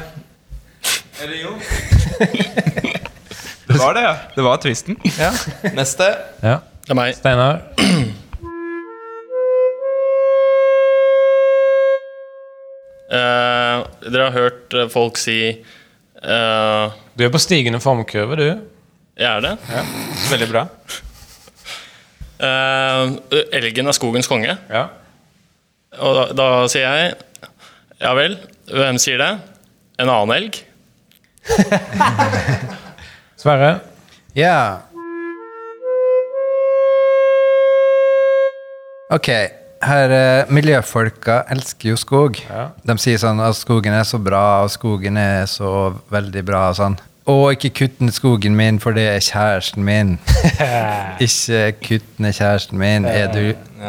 Eller 1.22 1.42
jo. 1.42 1.58
det 3.68 3.80
var 3.80 3.94
det, 3.94 4.02
ja. 4.02 4.16
Det 4.36 4.44
var 4.44 4.58
twisten. 4.58 4.98
ja. 5.18 5.32
Neste. 5.74 6.04
Ja. 6.44 6.58
Det 6.88 6.90
er 6.90 6.94
meg. 6.94 7.62
Eh, 13.12 13.78
dere 14.08 14.28
har 14.30 14.36
hørt 14.36 14.74
eh, 14.78 14.88
folk 14.92 15.18
si 15.20 15.38
uh, 15.52 16.94
Du 17.18 17.26
er 17.26 17.32
på 17.34 17.42
stigende 17.44 17.82
formkurve, 17.84 18.38
du. 18.40 18.46
Jeg 19.20 19.28
er 19.28 19.44
det. 19.44 19.52
Veldig 20.30 20.48
bra. 20.48 20.64
Uh, 22.42 23.18
elgen 23.52 23.92
er 23.92 23.98
skogens 23.98 24.32
konge. 24.32 24.56
Ja. 24.72 24.86
Og 26.00 26.16
da, 26.16 26.24
da 26.38 26.48
sier 26.72 26.88
jeg 26.88 27.18
Ja 28.00 28.14
vel, 28.16 28.38
hvem 28.72 28.98
sier 29.02 29.20
det? 29.20 29.32
En 30.00 30.10
annen 30.10 30.32
elg? 30.38 30.62
Sverre? 33.42 33.74
Ja. 34.38 34.88
Ok, 39.12 39.28
her 39.86 40.14
eh, 40.16 40.50
Miljøfolka 40.54 41.42
elsker 41.54 41.92
jo 41.94 42.00
skog. 42.00 42.40
Ja. 42.50 42.70
De 42.88 42.96
sier 43.02 43.20
sånn 43.22 43.42
at 43.44 43.58
skogen 43.60 43.96
er 43.98 44.06
så 44.08 44.20
bra, 44.22 44.64
og 44.66 44.72
skogen 44.74 45.18
er 45.20 45.48
så 45.50 45.92
veldig 46.14 46.44
bra 46.48 46.68
og 46.72 46.78
sånn. 46.80 46.98
Og 47.32 47.52
ikke 47.54 47.70
kutt 47.84 48.00
ned 48.02 48.16
skogen 48.16 48.56
min, 48.58 48.80
for 48.82 48.98
det 48.98 49.06
er 49.12 49.22
kjæresten 49.24 49.86
min. 49.86 50.16
ikke 51.28 51.62
kutt 51.86 52.20
ned 52.24 52.36
kjæresten 52.38 52.82
min, 52.82 53.06
er 53.06 53.30
du 53.34 53.44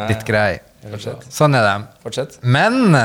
litt 0.09 0.23
grei. 0.27 0.61
Fortsett. 0.83 1.27
Sånn 1.33 1.55
er 1.57 1.65
de. 1.65 1.75
Fortsett. 2.03 2.37
Men 2.43 2.95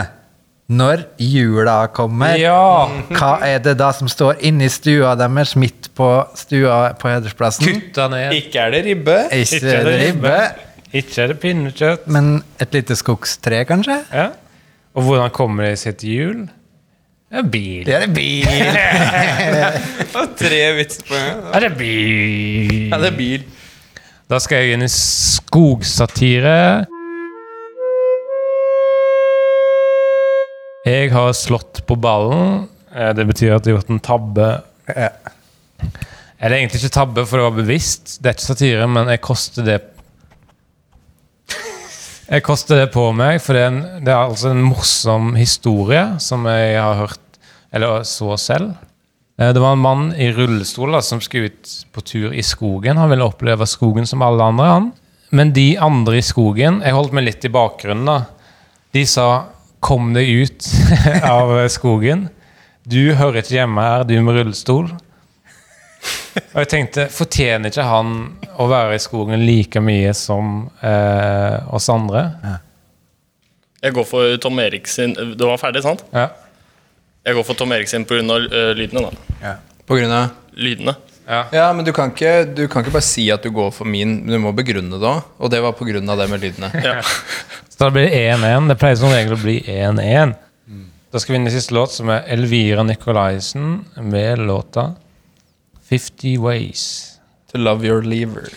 når 0.68 1.06
jula 1.16 1.86
kommer, 1.96 2.36
Ja! 2.36 2.88
hva 3.16 3.38
er 3.46 3.62
det 3.64 3.78
da 3.80 3.88
som 3.96 4.08
står 4.10 4.42
inni 4.44 4.68
stua 4.68 5.14
deres, 5.16 5.54
midt 5.56 5.88
på 5.96 6.08
stua 6.36 6.92
på 7.00 7.08
Hedersplassen? 7.08 7.64
Kutta 7.64 8.08
ned. 8.12 8.34
Ikke 8.36 8.66
er 8.66 8.74
det 8.76 8.82
ribbe. 8.84 9.16
Ikke 9.32 9.62
er 9.64 9.88
det 9.88 9.94
ribbe, 10.02 10.34
Ikke 10.96 11.22
er 11.22 11.32
det 11.32 11.40
pinnekjøtt. 11.42 12.06
men 12.08 12.42
et 12.60 12.72
lite 12.72 12.96
skogstre, 12.96 13.64
kanskje? 13.68 13.98
Ja. 14.12 14.30
Og 14.96 15.02
hvordan 15.04 15.30
kommer 15.36 15.68
de 15.68 15.74
seg 15.76 15.98
til 16.00 16.10
jul? 16.16 16.46
Det 17.28 17.42
er 17.42 17.48
bil. 17.52 17.82
Det 17.84 17.94
er 17.94 18.06
en 18.06 18.14
bil! 18.16 18.46
Og 20.18 20.30
tre 20.40 20.60
vitser 20.78 21.04
på 21.04 21.14
en 21.18 21.26
gang. 21.28 21.42
Er 21.54 21.60
det 21.66 21.72
bil? 21.76 22.88
Ja, 22.88 22.98
det 23.02 23.10
er 23.12 23.18
bil. 23.18 23.44
Da 24.32 24.38
skal 24.40 24.62
jeg 24.64 24.78
inn 24.78 24.86
i 24.86 24.88
skogsatire. 24.92 26.56
Jeg 30.88 31.10
har 31.12 31.32
slått 31.36 31.82
på 31.88 31.96
ballen. 32.00 32.64
Eh, 32.94 33.12
Det 33.16 33.26
betyr 33.28 33.56
at 33.58 33.66
jeg 33.66 33.74
har 33.74 33.80
gjort 33.82 33.92
en 33.92 34.00
tabbe. 34.00 34.48
Ja. 34.88 35.10
Eller 36.40 36.56
egentlig 36.62 36.80
ikke 36.80 36.94
tabbe, 36.96 37.26
for 37.26 37.36
det 37.36 37.44
var 37.48 37.56
bevisst. 37.60 38.16
Det 38.22 38.30
er 38.30 38.36
ikke 38.38 38.46
satire, 38.48 38.86
men 38.88 39.08
jeg 39.12 39.20
koster 39.20 39.66
det 39.66 39.78
Jeg 42.28 42.44
koster 42.44 42.82
det 42.82 42.90
på 42.92 43.06
meg, 43.16 43.38
for 43.40 43.56
det 43.56 43.62
er, 43.62 43.70
en, 43.72 43.80
det 44.04 44.12
er 44.12 44.18
altså 44.28 44.50
en 44.52 44.60
morsom 44.66 45.30
historie 45.38 46.02
som 46.20 46.44
jeg 46.50 46.74
har 46.76 46.98
hørt, 47.00 47.38
eller 47.72 48.02
så 48.08 48.34
selv. 48.40 48.74
Eh, 49.40 49.52
Det 49.56 49.62
var 49.62 49.72
en 49.76 49.84
mann 49.84 50.08
i 50.12 50.28
rullestol 50.36 50.92
da, 50.92 51.00
som 51.04 51.22
skulle 51.24 51.48
ut 51.54 51.70
på 51.94 52.04
tur 52.04 52.34
i 52.36 52.44
skogen. 52.44 53.00
Han 53.00 53.08
ville 53.12 53.24
oppleve 53.24 53.64
skogen 53.68 54.06
som 54.08 54.22
alle 54.26 54.44
andre. 54.44 54.66
han. 54.74 54.90
Men 55.30 55.52
de 55.52 55.76
andre 55.76 56.16
i 56.18 56.24
skogen 56.24 56.80
Jeg 56.80 56.94
holdt 56.96 57.12
meg 57.12 57.24
litt 57.26 57.44
i 57.44 57.48
bakgrunnen. 57.52 58.06
da. 58.06 58.24
De 58.92 59.04
sa 59.06 59.44
'kom 59.80 60.12
deg 60.14 60.28
ut 60.28 60.68
av 61.22 61.48
skogen'. 61.68 62.28
Du 62.88 63.14
hører 63.14 63.42
ikke 63.42 63.56
hjemme 63.60 63.80
her, 63.80 64.04
du 64.04 64.20
med 64.22 64.34
rullestol. 64.36 64.88
Og 66.52 66.62
jeg 66.62 66.70
tenkte, 66.72 67.06
fortjener 67.12 67.72
ikke 67.72 67.86
han 67.86 68.14
å 68.58 68.68
være 68.70 68.96
i 68.96 69.02
skogen 69.02 69.44
like 69.46 69.82
mye 69.84 70.14
som 70.16 70.68
eh, 70.84 71.74
oss 71.74 71.88
andre? 71.92 72.24
Jeg 73.82 73.94
går 73.94 74.06
for 74.08 74.38
Tom 74.42 74.58
Erik 74.58 74.88
sin 74.90 75.14
Du 75.14 75.44
var 75.46 75.60
ferdig, 75.60 75.84
sant? 75.84 76.02
Ja. 76.10 76.30
Jeg 77.26 77.36
går 77.36 77.46
for 77.46 77.58
Tom 77.58 77.74
Erik 77.76 77.90
sin 77.90 78.06
pga. 78.08 78.22
Uh, 78.24 78.72
lydene. 78.78 79.10
da 79.42 79.54
På 79.86 79.98
grunn 79.98 80.14
av 80.14 80.34
Lydene. 80.58 80.96
Ja, 81.28 81.66
men 81.76 81.84
du 81.84 81.92
kan, 81.92 82.08
ikke, 82.14 82.46
du 82.56 82.62
kan 82.72 82.80
ikke 82.80 82.94
bare 82.94 83.04
si 83.04 83.26
at 83.30 83.44
du 83.44 83.50
går 83.52 83.68
for 83.76 83.84
min, 83.84 84.14
men 84.24 84.32
du 84.32 84.40
må 84.40 84.54
begrunne 84.56 84.96
det 84.96 85.08
òg. 85.10 85.26
Og 85.36 85.50
det 85.52 85.60
var 85.60 85.76
av 85.76 86.20
det 86.22 86.26
med 86.32 86.40
lydene. 86.40 86.70
Ja. 86.80 87.02
Så 87.68 87.82
da 87.82 87.90
blir 87.92 88.08
det 88.08 88.22
1-1. 88.32 88.70
Det 88.72 88.78
pleier 88.80 88.96
som 88.96 89.12
regel 89.12 89.36
å 89.36 89.42
bli 89.42 89.58
1-1. 89.60 90.32
Da 91.12 91.20
skal 91.20 91.34
vi 91.34 91.38
inn 91.40 91.48
i 91.48 91.52
siste 91.52 91.76
låt, 91.76 91.92
som 91.92 92.08
er 92.12 92.24
Elvira 92.32 92.82
Nicolaisen 92.82 93.84
med 94.00 94.40
låta 94.44 94.94
50 95.88 96.36
Ways. 96.36 97.18
To 97.48 97.58
love 97.58 97.82
your 97.82 98.02
lever. 98.02 98.50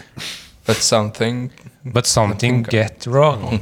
But 0.66 0.76
something 0.76 1.52
But 1.86 2.06
something 2.06 2.64
get 2.70 3.08
wrong. 3.08 3.62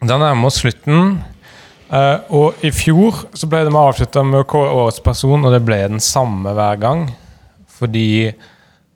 Da 0.00 0.18
nærmer 0.18 0.46
oss 0.46 0.54
slutten. 0.54 1.27
Eh, 1.88 2.16
og 2.36 2.64
i 2.64 2.70
fjor 2.74 3.24
så 3.36 3.48
ble 3.48 3.62
det 3.64 3.72
avslutta 3.72 4.24
med 4.26 4.42
å 4.42 4.48
kåre 4.48 4.74
årets 4.76 5.00
person, 5.04 5.44
og 5.44 5.54
det 5.54 5.64
ble 5.64 5.80
den 5.94 6.04
samme 6.04 6.52
hver 6.56 6.80
gang. 6.80 7.06
Fordi 7.78 8.08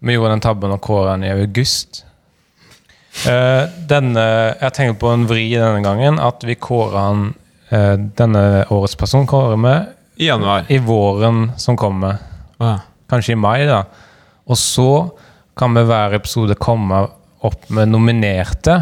vi 0.03 0.17
gjorde 0.17 0.35
den 0.35 0.45
tabben 0.45 0.75
å 0.75 0.81
kåre 0.83 1.15
den 1.15 1.29
i 1.29 1.35
august. 1.35 2.03
Uh, 3.27 3.69
denne, 3.89 4.23
jeg 4.57 4.73
tenker 4.73 4.97
på 4.99 5.11
en 5.13 5.27
vri 5.29 5.45
denne 5.53 5.83
gangen, 5.85 6.17
at 6.17 6.43
vi 6.49 6.57
kårer 6.57 6.97
han 6.97 7.27
uh, 7.69 7.99
Denne 8.17 8.63
årets 8.73 8.97
person 8.97 9.27
kårer 9.29 9.61
vi 9.61 9.75
I 10.25 10.31
januar. 10.31 10.65
i 10.73 10.79
våren 10.81 11.51
som 11.61 11.77
kommer. 11.77 12.17
Ah. 12.57 12.81
Kanskje 13.13 13.37
i 13.37 13.39
mai, 13.39 13.67
da. 13.69 13.83
Og 14.49 14.57
så 14.59 14.89
kan 15.59 15.77
vi 15.77 15.85
hver 15.85 16.17
episode 16.17 16.57
komme 16.57 17.05
opp 17.45 17.69
med 17.69 17.93
nominerte. 17.93 18.81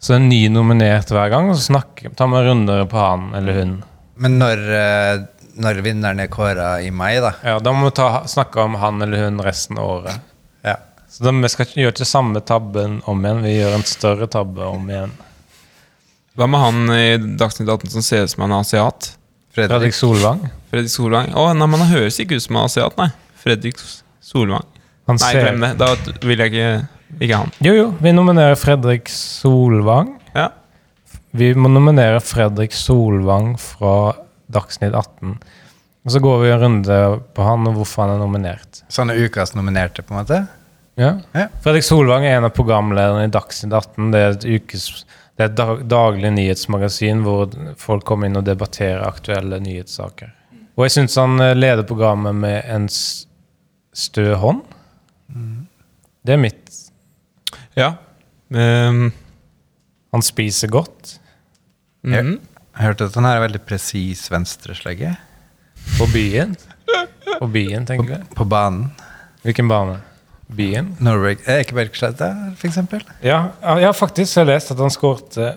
Så 0.00 0.14
en 0.16 0.28
ny 0.30 0.46
nominert 0.48 1.10
hver 1.12 1.28
gang, 1.32 1.50
og 1.52 1.58
så 1.58 1.66
snakker, 1.74 2.14
tar 2.16 2.30
vi 2.32 2.40
runder 2.46 2.86
på 2.88 2.96
han 3.00 3.34
eller 3.36 3.58
hun. 3.58 3.74
Men 4.20 4.38
når, 4.40 4.62
eh, 4.76 5.22
når 5.60 5.80
vinneren 5.84 6.22
er 6.24 6.30
kåra 6.32 6.70
i 6.84 6.88
mai, 6.90 7.18
da 7.20 7.34
Ja, 7.44 7.58
Da 7.60 7.72
må 7.76 7.90
vi 7.90 7.96
ta, 7.98 8.22
snakke 8.28 8.62
om 8.64 8.74
han 8.80 9.02
eller 9.04 9.26
hun 9.26 9.40
resten 9.44 9.78
av 9.78 9.90
året. 9.98 10.20
ja. 10.64 10.76
Så 11.10 11.24
da, 11.24 11.32
Vi 11.32 11.48
skal 11.48 11.66
ikke 11.66 11.80
gjøre 11.82 11.92
ikke 11.98 12.06
samme 12.06 12.40
tabben 12.40 13.02
om 13.06 13.24
igjen, 13.24 13.42
vi 13.42 13.56
gjør 13.58 13.74
en 13.74 13.82
større 13.84 14.26
tabbe 14.30 14.62
om 14.64 14.88
igjen. 14.88 15.12
Hva 16.38 16.46
med 16.48 16.60
han 16.60 16.90
i 16.94 17.36
Dagsnytt 17.36 17.68
18 17.68 17.90
som 17.90 18.02
ser 18.02 18.22
ut 18.24 18.30
som 18.30 18.44
han 18.46 18.52
er 18.52 18.62
asiat? 18.64 19.08
Fredrik 19.52 19.72
Fredrik. 19.74 19.94
Solvang. 19.98 20.44
Fredrik 20.70 20.92
Solvang? 20.92 21.32
Å, 21.34 21.48
nei, 21.52 21.66
men 21.66 21.80
han 21.82 21.90
høres 21.90 22.20
ikke 22.22 22.38
ut 22.38 22.44
som 22.44 22.56
han 22.56 22.64
er 22.64 22.70
asiat, 22.70 22.96
nei. 22.96 23.08
Fredrik 23.42 23.82
Solvang. 24.22 24.64
Han 25.10 25.18
Nei, 25.18 25.32
glem 25.34 25.60
det. 25.64 25.72
Da 25.80 25.90
vil 26.22 26.38
jeg 26.38 26.52
ikke 26.54 26.88
Ikke 27.18 27.40
han. 27.42 27.50
Jo, 27.64 27.74
jo, 27.74 27.86
vi 28.00 28.12
nominerer 28.14 28.58
Fredrik 28.58 29.10
Solvang. 29.12 30.14
Ja. 30.36 30.50
Vi 31.36 31.52
må 31.54 31.70
nominere 31.70 32.20
Fredrik 32.22 32.74
Solvang 32.74 33.54
fra 33.60 34.12
Dagsnytt 34.50 34.94
18. 34.94 35.36
Og 36.04 36.14
så 36.14 36.22
går 36.22 36.40
vi 36.42 36.50
en 36.50 36.62
runde 36.62 36.98
på 37.36 37.44
han 37.44 37.68
og 37.68 37.76
hvorfor 37.78 38.06
han 38.06 38.14
er 38.16 38.22
nominert. 38.22 38.82
Så 38.88 39.04
han 39.04 39.12
er 39.12 39.20
ukas 39.26 39.54
nominerte, 39.54 40.02
på 40.02 40.14
en 40.14 40.22
måte? 40.22 40.40
Ja. 41.00 41.12
Ja. 41.36 41.46
Fredrik 41.64 41.86
Solvang 41.86 42.26
er 42.26 42.38
en 42.38 42.48
av 42.48 42.54
programlederne 42.56 43.28
i 43.28 43.32
Dagsnytt 43.32 43.74
18. 43.76 44.10
Det 44.14 44.20
er 44.20 44.34
et, 44.34 44.48
ukes, 44.48 44.88
det 45.38 45.46
er 45.46 45.52
et 45.52 45.86
daglig 45.90 46.32
nyhetsmagasin 46.34 47.22
hvor 47.26 47.52
folk 47.80 48.06
kommer 48.08 48.30
inn 48.30 48.40
og 48.40 48.46
debatterer 48.48 49.04
aktuelle 49.06 49.60
nyhetssaker. 49.62 50.34
Og 50.78 50.86
jeg 50.86 50.96
syns 50.96 51.18
han 51.20 51.36
eh, 51.44 51.56
leder 51.56 51.84
programmet 51.86 52.36
med 52.40 52.64
en 52.70 52.88
stø 52.90 54.32
hånd. 54.40 54.64
Det 56.26 56.34
er 56.34 56.40
mitt. 56.40 56.80
Ja. 57.80 57.90
Um, 58.50 59.10
Han 60.12 60.22
spiser 60.26 60.68
godt 60.72 61.16
Mm. 62.00 62.38
Jeg 62.40 62.86
hørte 62.86 63.04
at 63.10 63.16
han 63.18 63.26
er 63.28 63.42
veldig 63.42 63.58
presis 63.68 64.22
venstreslegge 64.32 65.10
på 65.98 66.06
byen. 66.08 66.54
På 67.36 67.48
byen, 67.52 67.84
tenker 67.84 68.14
jeg. 68.14 68.28
på 68.36 68.46
banen. 68.48 68.86
Hvilken 69.44 69.68
bane? 69.68 69.98
Byen? 70.50 70.94
Norway 70.98 71.36
Er 71.46 71.60
ikke 71.62 71.76
Bergsletta, 71.76 72.30
for 72.56 72.66
eksempel? 72.70 73.04
Ja, 73.22 73.50
jeg 73.60 73.84
har 73.86 73.92
faktisk 73.94 74.40
lest 74.48 74.72
at 74.72 74.80
han 74.82 74.90
skårte 74.90 75.52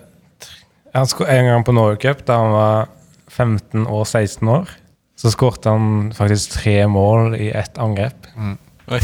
Han 0.94 1.08
skår 1.10 1.32
en 1.32 1.48
gang 1.48 1.64
på 1.66 1.72
Norway 1.74 1.96
Cup 2.04 2.20
da 2.28 2.36
han 2.38 2.52
var 2.52 2.88
15 3.32 3.86
og 3.88 4.04
16 4.06 4.48
år. 4.48 4.68
Så 5.16 5.32
skårte 5.32 5.72
han 5.72 6.12
faktisk 6.14 6.58
tre 6.60 6.76
mål 6.86 7.34
i 7.40 7.48
ett 7.50 7.78
angrep. 7.78 8.28
Oi. 8.92 9.00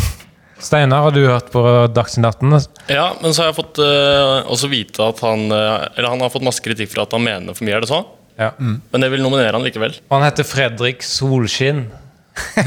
Steinar, 0.61 1.03
har 1.07 1.11
du 1.11 1.23
hørt 1.27 1.51
på 1.53 1.63
Dagsnytt 1.95 2.27
18? 2.27 2.61
Ja, 2.93 3.15
men 3.23 3.35
så 3.35 3.43
har 3.43 3.51
jeg 3.51 3.59
fått 3.61 3.81
uh, 3.81 4.47
også 4.53 4.69
vite 4.71 5.05
at 5.05 5.21
han 5.25 5.47
uh, 5.53 5.89
Eller 5.95 6.09
han 6.13 6.21
har 6.21 6.33
fått 6.33 6.45
masse 6.47 6.63
kritikk 6.65 6.93
for 6.93 7.05
at 7.07 7.15
han 7.17 7.25
mener 7.25 7.57
for 7.57 7.65
mye, 7.67 7.79
er 7.79 7.85
det 7.85 7.91
så? 7.91 8.03
Ja. 8.41 8.53
Men 8.59 9.05
jeg 9.05 9.13
vil 9.13 9.25
nominere 9.25 9.53
han 9.57 9.65
likevel. 9.67 9.97
Han 10.13 10.25
heter 10.25 10.47
Fredrik 10.49 11.05
Solskinn. 11.05 11.87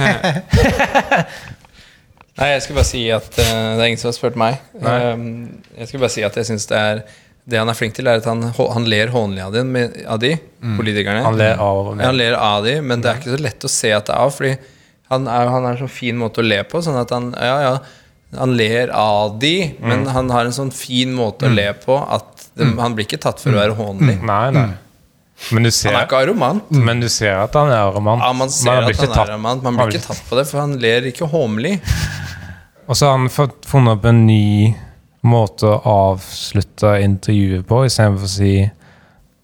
Nei, 2.33 2.47
jeg 2.49 2.63
skulle 2.63 2.79
bare 2.79 2.89
si 2.89 3.03
at 3.13 3.29
uh, 3.37 3.43
det 3.77 3.81
er 3.81 3.87
ingen 3.91 4.01
som 4.01 4.09
har 4.09 4.17
spurt 4.17 4.37
meg. 4.39 4.57
Um, 4.77 5.61
jeg 5.77 5.89
skulle 5.89 6.03
bare 6.05 6.15
si 6.15 6.25
at 6.25 6.37
jeg 6.37 6.49
syns 6.49 6.65
det 6.69 6.77
er 6.79 7.03
Det 7.43 7.59
han 7.59 7.69
er 7.69 7.77
flink 7.77 7.93
til, 7.97 8.07
er 8.09 8.21
at 8.21 8.27
han, 8.29 8.41
han 8.55 8.85
ler 8.89 9.11
hånlig 9.13 9.41
av, 9.43 9.57
av 10.15 10.19
de 10.21 10.31
politikerne. 10.77 11.25
Han 11.25 11.37
ler 11.37 11.59
av 11.59 11.93
Ja, 11.93 12.05
han 12.07 12.17
ler 12.17 12.37
av 12.39 12.63
de, 12.65 12.77
men 12.81 13.03
det 13.03 13.11
er 13.11 13.19
ikke 13.19 13.35
så 13.35 13.43
lett 13.43 13.67
å 13.67 13.71
se 13.71 13.91
at 13.93 14.07
det 14.07 14.15
er 14.15 14.23
av, 14.23 14.31
fordi 14.33 14.53
han 15.11 15.27
er, 15.27 15.49
han 15.51 15.65
er 15.67 15.75
en 15.75 15.83
sånn 15.83 15.91
fin 15.91 16.17
måte 16.19 16.41
å 16.43 16.47
le 16.47 16.61
på. 16.69 16.81
Sånn 16.85 16.97
at 16.99 17.11
han, 17.13 17.31
ja, 17.37 17.57
ja, 17.63 17.73
han 18.39 18.55
ler 18.57 18.93
av 18.97 19.37
de, 19.41 19.73
men 19.83 20.07
han 20.09 20.31
har 20.33 20.47
en 20.47 20.55
sånn 20.55 20.71
fin 20.73 21.11
måte 21.13 21.49
å 21.49 21.53
le 21.53 21.67
på 21.83 21.97
at 22.01 22.47
det, 22.57 22.69
han 22.79 22.95
blir 22.95 23.07
ikke 23.07 23.21
tatt 23.21 23.41
for 23.41 23.53
å 23.53 23.59
være 23.59 23.77
hånlig. 23.77 24.17
Nei, 24.25 24.47
nei. 24.55 24.69
Men 25.51 25.65
du 25.65 25.69
Han 25.73 25.95
er 25.97 26.05
ikke 26.05 26.19
arrogant. 26.23 26.69
men 26.71 27.01
du 27.01 27.09
ser 27.11 27.35
at 27.41 27.55
han 27.57 27.71
er 27.73 27.81
arrogant. 27.89 28.21
Ja, 28.23 28.31
man 28.37 28.51
ser 28.53 28.69
man 28.69 28.89
at 28.91 29.01
han 29.01 29.09
er 29.09 29.21
arrogant. 29.25 29.63
Man 29.65 29.79
blir 29.81 29.97
ikke 29.97 30.07
tatt 30.07 30.23
på 30.29 30.37
det, 30.39 30.45
for 30.49 30.61
han 30.61 30.77
ler 30.79 31.09
ikke 31.09 31.27
håmelig. 31.27 31.79
Og 32.87 32.95
så 32.99 33.09
har 33.09 33.17
han 33.17 33.31
fått 33.33 33.65
funnet 33.67 33.97
opp 33.97 34.05
en 34.07 34.25
ny 34.27 34.73
måte 35.23 35.67
å 35.67 35.79
avslutte 36.13 36.97
intervjuet 37.03 37.65
på. 37.67 37.83
Istedenfor 37.87 38.27
å 38.27 38.31
si 38.31 38.53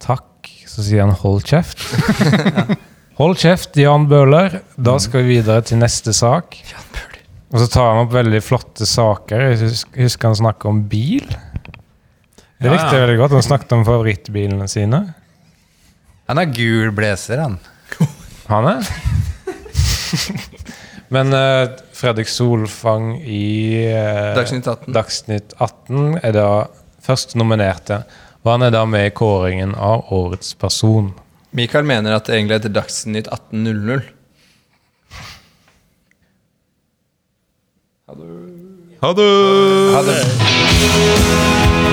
takk, 0.03 0.49
så 0.69 0.85
sier 0.85 1.05
han 1.05 1.15
hold 1.19 1.45
kjeft. 1.49 1.83
hold 3.19 3.37
kjeft, 3.39 3.77
Jan 3.79 4.07
Bøhler. 4.09 4.61
Da 4.79 4.95
skal 5.01 5.25
vi 5.25 5.37
videre 5.37 5.63
til 5.67 5.81
neste 5.81 6.13
sak. 6.15 6.57
Og 7.49 7.61
så 7.61 7.67
tar 7.71 7.91
han 7.91 8.03
opp 8.05 8.13
veldig 8.13 8.41
flotte 8.45 8.87
saker. 8.87 9.45
Jeg 9.51 9.71
husker 10.05 10.29
han 10.29 10.39
snakker 10.39 10.71
om 10.71 10.83
bil. 10.89 11.25
Det 12.59 12.69
likte 12.69 12.93
jeg 12.93 13.05
veldig 13.05 13.19
godt. 13.21 13.35
Han 13.37 13.45
snakket 13.45 13.75
om 13.77 13.85
favorittbilene 13.87 14.67
sine. 14.71 15.01
Han 16.29 16.37
har 16.37 16.51
gul 16.53 16.91
blazer, 16.93 17.41
han. 17.41 17.57
Han 18.49 18.65
er. 18.69 18.87
Men 21.13 21.33
uh, 21.33 21.69
Fredrik 21.93 22.29
Solfang 22.29 23.15
i 23.21 23.85
uh, 23.89 24.35
Dagsnytt 24.37 24.67
18. 24.67 24.93
Dagsnytt 24.93 25.55
18 25.57 26.19
er 26.21 26.35
da 26.37 26.49
først 27.05 27.33
nominerte. 27.37 28.03
Og 28.45 28.53
han 28.53 28.65
er 28.67 28.73
da 28.73 28.85
med 28.89 29.09
i 29.09 29.13
kåringen 29.13 29.73
av 29.75 30.09
Årets 30.13 30.53
person. 30.57 31.11
Mikael 31.51 31.85
mener 31.85 32.15
at 32.15 32.27
det 32.27 32.35
egentlig 32.35 32.59
heter 32.59 32.73
Dagsnytt 32.73 33.27
18.00. 33.27 34.01
Ha 38.99 39.13
det! 39.15 39.29
Ha 39.95 40.01
det. 40.05 41.88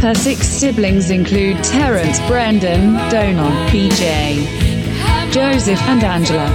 Her 0.00 0.14
six 0.14 0.46
siblings 0.46 1.10
include 1.10 1.64
Terence, 1.64 2.20
Brendan, 2.26 2.92
Donald, 3.10 3.54
PJ, 3.70 4.71
Joseph, 5.32 5.80
and 5.88 6.04
Angela. 6.04 6.46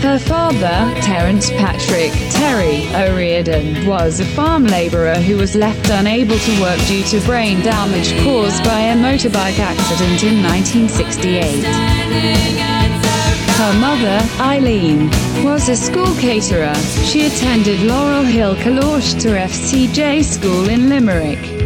Her 0.00 0.18
father, 0.18 1.00
Terence 1.02 1.50
Patrick 1.50 2.10
Terry 2.30 2.88
O'Riordan, 2.94 3.86
was 3.86 4.18
a 4.18 4.24
farm 4.24 4.64
labourer 4.64 5.16
who 5.16 5.36
was 5.36 5.54
left 5.54 5.90
unable 5.90 6.38
to 6.38 6.60
work 6.62 6.80
due 6.86 7.02
to 7.04 7.20
brain 7.26 7.60
damage 7.60 8.14
caused 8.24 8.64
by 8.64 8.80
a 8.80 8.96
motorbike 8.96 9.58
accident 9.58 10.22
in 10.22 10.42
1968. 10.42 11.64
Her 13.58 13.78
mother, 13.78 14.26
Eileen, 14.40 15.10
was 15.44 15.68
a 15.68 15.76
school 15.76 16.14
caterer. 16.16 16.74
She 17.04 17.26
attended 17.26 17.80
Laurel 17.82 18.24
Hill 18.24 18.56
Kalorster 18.56 19.36
FCJ 19.38 20.24
School 20.24 20.70
in 20.70 20.88
Limerick. 20.88 21.61